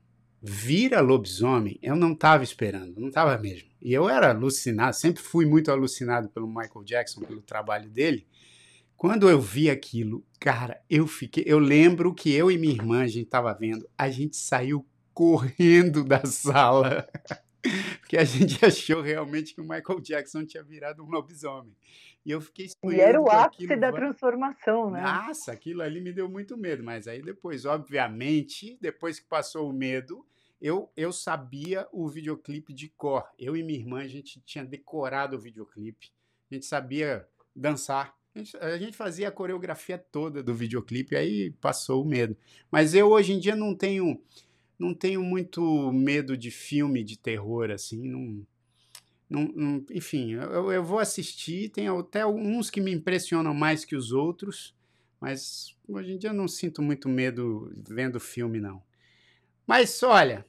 [0.42, 3.70] vira lobisomem, eu não estava esperando, não estava mesmo.
[3.80, 8.26] E eu era alucinado, sempre fui muito alucinado pelo Michael Jackson, pelo trabalho dele.
[8.98, 11.42] Quando eu vi aquilo, cara, eu fiquei.
[11.46, 16.04] Eu lembro que eu e minha irmã, a gente estava vendo, a gente saiu correndo
[16.04, 17.08] da sala.
[18.00, 21.74] Porque a gente achou realmente que o Michael Jackson tinha virado um lobisomem.
[22.24, 25.00] E eu fiquei E era o ápice da transformação, né?
[25.00, 26.82] Nossa, aquilo ali me deu muito medo.
[26.82, 30.24] Mas aí depois, obviamente, depois que passou o medo,
[30.60, 33.24] eu, eu sabia o videoclipe de cor.
[33.38, 36.12] Eu e minha irmã, a gente tinha decorado o videoclipe.
[36.50, 38.14] A gente sabia dançar.
[38.34, 42.36] A gente, a gente fazia a coreografia toda do videoclipe, aí passou o medo.
[42.70, 44.20] Mas eu hoje em dia não tenho
[44.78, 48.46] não tenho muito medo de filme de terror, assim, não,
[49.30, 53.94] não, não, enfim, eu, eu, vou assistir, tem até uns que me impressionam mais que
[53.94, 54.76] os outros,
[55.20, 58.82] mas hoje em dia eu não sinto muito medo vendo filme, não.
[59.64, 60.44] Mas olha,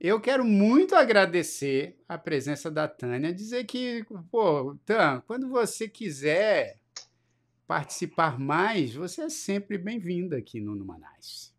[0.00, 6.80] eu quero muito agradecer a presença da Tânia, dizer que, pô, Tan, quando você quiser
[7.68, 11.54] participar mais, você é sempre bem-vinda aqui no Numanais.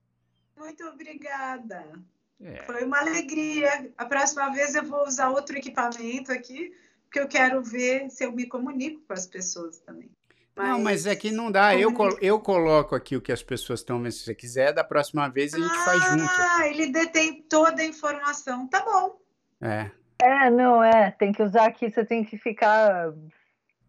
[0.58, 2.04] Muito obrigada.
[2.42, 2.64] É.
[2.64, 3.92] Foi uma alegria.
[3.98, 6.74] A próxima vez eu vou usar outro equipamento aqui,
[7.04, 10.10] porque eu quero ver se eu me comunico com as pessoas também.
[10.56, 10.70] Mas...
[10.70, 11.76] Não, mas é que não dá.
[11.76, 14.12] Eu, col eu coloco aqui o que as pessoas estão vendo.
[14.12, 16.32] Se você quiser, da próxima vez a gente ah, faz junto.
[16.32, 18.68] Ah, ele detém toda a informação.
[18.68, 19.20] Tá bom.
[19.62, 19.92] É.
[20.20, 21.12] É, não, é.
[21.12, 23.14] Tem que usar aqui, você tem que ficar.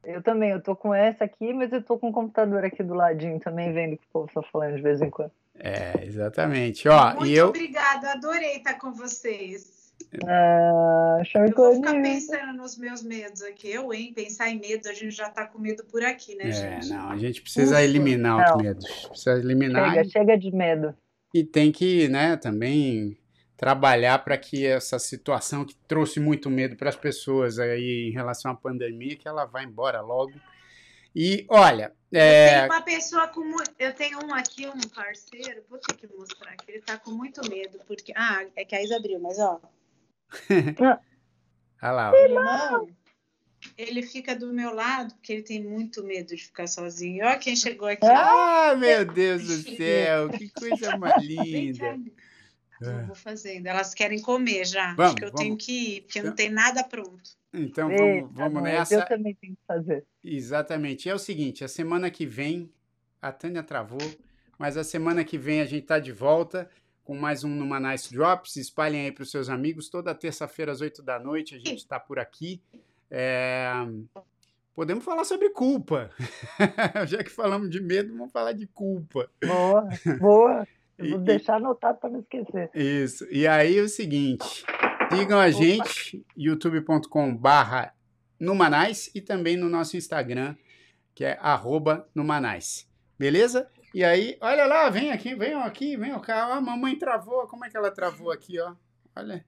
[0.03, 2.94] Eu também, eu tô com essa aqui, mas eu tô com o computador aqui do
[2.94, 5.32] ladinho também, vendo o que o povo tá falando de vez em quando.
[5.59, 6.88] É, exatamente.
[6.88, 7.48] Ó, Muito e eu...
[7.48, 9.76] obrigada, adorei estar com vocês.
[10.26, 13.70] Ah, eu vou ficar pensando nos meus medos aqui.
[13.70, 14.12] Eu, hein?
[14.14, 16.88] Pensar em medo, a gente já tá com medo por aqui, né, é, gente?
[16.88, 18.57] Não, a gente precisa eliminar não.
[18.57, 19.07] os medos.
[19.09, 19.94] Precisa eliminar.
[19.94, 20.94] Chega, chega de medo.
[21.34, 23.18] E tem que, né, também
[23.57, 28.50] trabalhar para que essa situação que trouxe muito medo para as pessoas aí em relação
[28.50, 30.32] à pandemia, que ela vá embora logo.
[31.19, 32.61] E olha, é...
[32.61, 33.43] eu uma pessoa com
[33.79, 37.41] eu tenho um aqui um parceiro, vou ter que mostrar que ele está com muito
[37.49, 39.59] medo porque ah é que a Isa abriu, mas ó.
[41.83, 42.12] Olha lá.
[42.14, 42.91] Irmão,
[43.79, 47.25] ele fica do meu lado porque ele tem muito medo de ficar sozinho.
[47.25, 48.05] Olha quem chegou aqui.
[48.05, 51.99] Ah, meu Deus do céu, que coisa mais linda.
[52.81, 53.66] Eu vou fazendo.
[53.66, 54.95] Elas querem comer já.
[54.95, 55.41] Vamos, Acho que eu vamos.
[55.41, 57.31] tenho que ir, porque então, não tem nada pronto.
[57.53, 58.95] Então vamos, vamos nessa.
[58.95, 60.05] Eu também tenho que fazer.
[60.22, 61.09] Exatamente.
[61.09, 62.70] É o seguinte: a semana que vem,
[63.20, 64.01] a Tânia travou,
[64.59, 66.68] mas a semana que vem a gente está de volta
[67.07, 68.57] com mais um Numa Nice Drops.
[68.57, 69.89] Espalhem aí para os seus amigos.
[69.89, 72.61] Toda terça-feira às 8 da noite a gente está por aqui.
[73.11, 73.70] É...
[74.74, 76.11] Podemos falar sobre culpa.
[77.07, 79.31] Já que falamos de medo, vamos falar de culpa.
[79.43, 79.89] Boa,
[80.20, 80.68] boa.
[80.99, 82.70] Eu vou e, deixar anotado para não esquecer.
[82.74, 83.26] Isso.
[83.30, 84.64] E aí é o seguinte:
[85.12, 87.94] sigam a gente, youtube.com/barra
[88.38, 90.55] Numanais e também no nosso Instagram,
[91.14, 92.88] que é arroba Numanais.
[93.18, 93.70] Beleza?
[93.94, 96.55] E aí, olha lá, vem aqui, venham aqui, venham cá.
[96.55, 97.47] a mamãe travou.
[97.47, 98.74] Como é que ela travou aqui, ó?
[99.16, 99.44] Olha.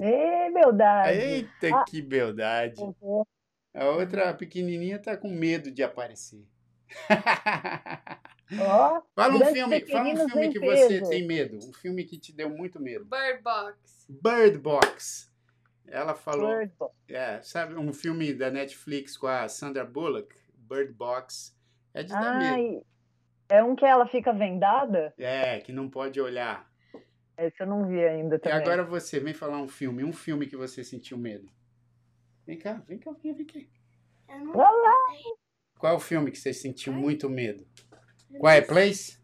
[0.00, 1.18] Ei, beldade.
[1.18, 1.84] Eita, ah.
[1.84, 2.80] que beldade.
[2.80, 3.22] Uhum.
[3.74, 6.44] A outra pequenininha tá com medo de aparecer.
[8.50, 12.32] Oh, fala um filme, fala um filme que você tem medo, um filme que te
[12.32, 13.04] deu muito medo.
[13.04, 14.06] Bird Box.
[14.08, 15.30] Bird Box.
[15.86, 16.94] Ela falou, Bird Box.
[17.08, 21.54] É, sabe um filme da Netflix com a Sandra Bullock, Bird Box.
[21.92, 22.86] É de dar medo.
[23.50, 25.12] É um que ela fica vendada?
[25.18, 26.70] É, que não pode olhar.
[27.36, 28.58] Esse eu não vi ainda também.
[28.58, 31.48] E agora você, vem falar um filme, um filme que você sentiu medo.
[32.46, 33.70] Vem cá, vem cá, vem, aqui.
[34.54, 34.94] Olá.
[35.78, 37.64] Qual é o filme que você sentiu muito medo?
[38.40, 39.18] Quiet Place?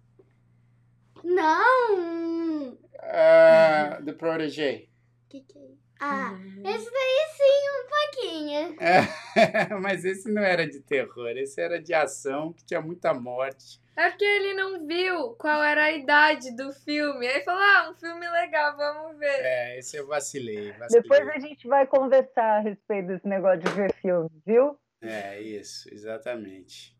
[1.24, 2.68] Não!
[2.70, 4.88] Uh, The Protege.
[5.28, 5.74] Que que é?
[6.00, 6.32] Ah,
[6.64, 8.76] esse daí sim, um pouquinho.
[8.80, 13.80] É, mas esse não era de terror, esse era de ação, que tinha muita morte.
[13.96, 17.26] É porque ele não viu qual era a idade do filme.
[17.26, 19.40] Aí falou: ah, um filme legal, vamos ver.
[19.40, 21.02] É, esse eu vacilei, vacilei.
[21.02, 24.78] Depois a gente vai conversar a respeito desse negócio de ver filme, viu?
[25.08, 26.96] É, isso, exatamente.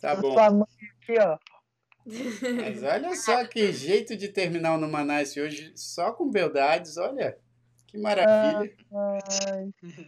[0.00, 0.32] Tá bom.
[0.32, 0.66] Sua mãe
[1.00, 1.38] aqui, ó.
[2.06, 7.38] Mas olha só que jeito de terminar o Numanice hoje, só com beldades, olha.
[7.86, 8.74] Que maravilha.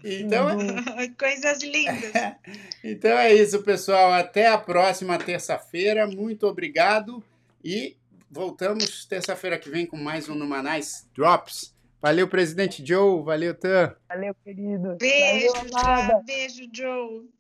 [0.05, 0.49] Então,
[1.17, 2.13] coisas lindas.
[2.83, 4.13] então é isso, pessoal.
[4.13, 6.07] Até a próxima terça-feira.
[6.07, 7.23] Muito obrigado
[7.65, 7.97] e
[8.31, 11.75] voltamos terça-feira que vem com mais um Numanais Drops.
[12.03, 13.23] Valeu, presidente Joe.
[13.23, 13.95] Valeu, Tan.
[14.09, 14.97] Valeu, querido.
[14.97, 17.36] Beijo, Valeu, Beijo, Joe.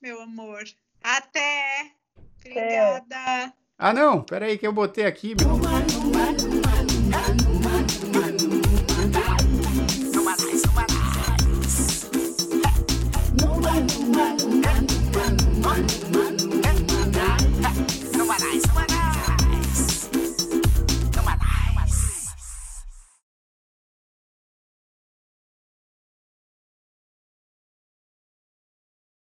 [0.00, 0.62] Meu amor.
[1.02, 1.92] Até.
[2.40, 3.52] Obrigada.
[3.76, 4.22] Ah, não.
[4.22, 5.34] Peraí que eu botei aqui.
[5.40, 6.67] Meu...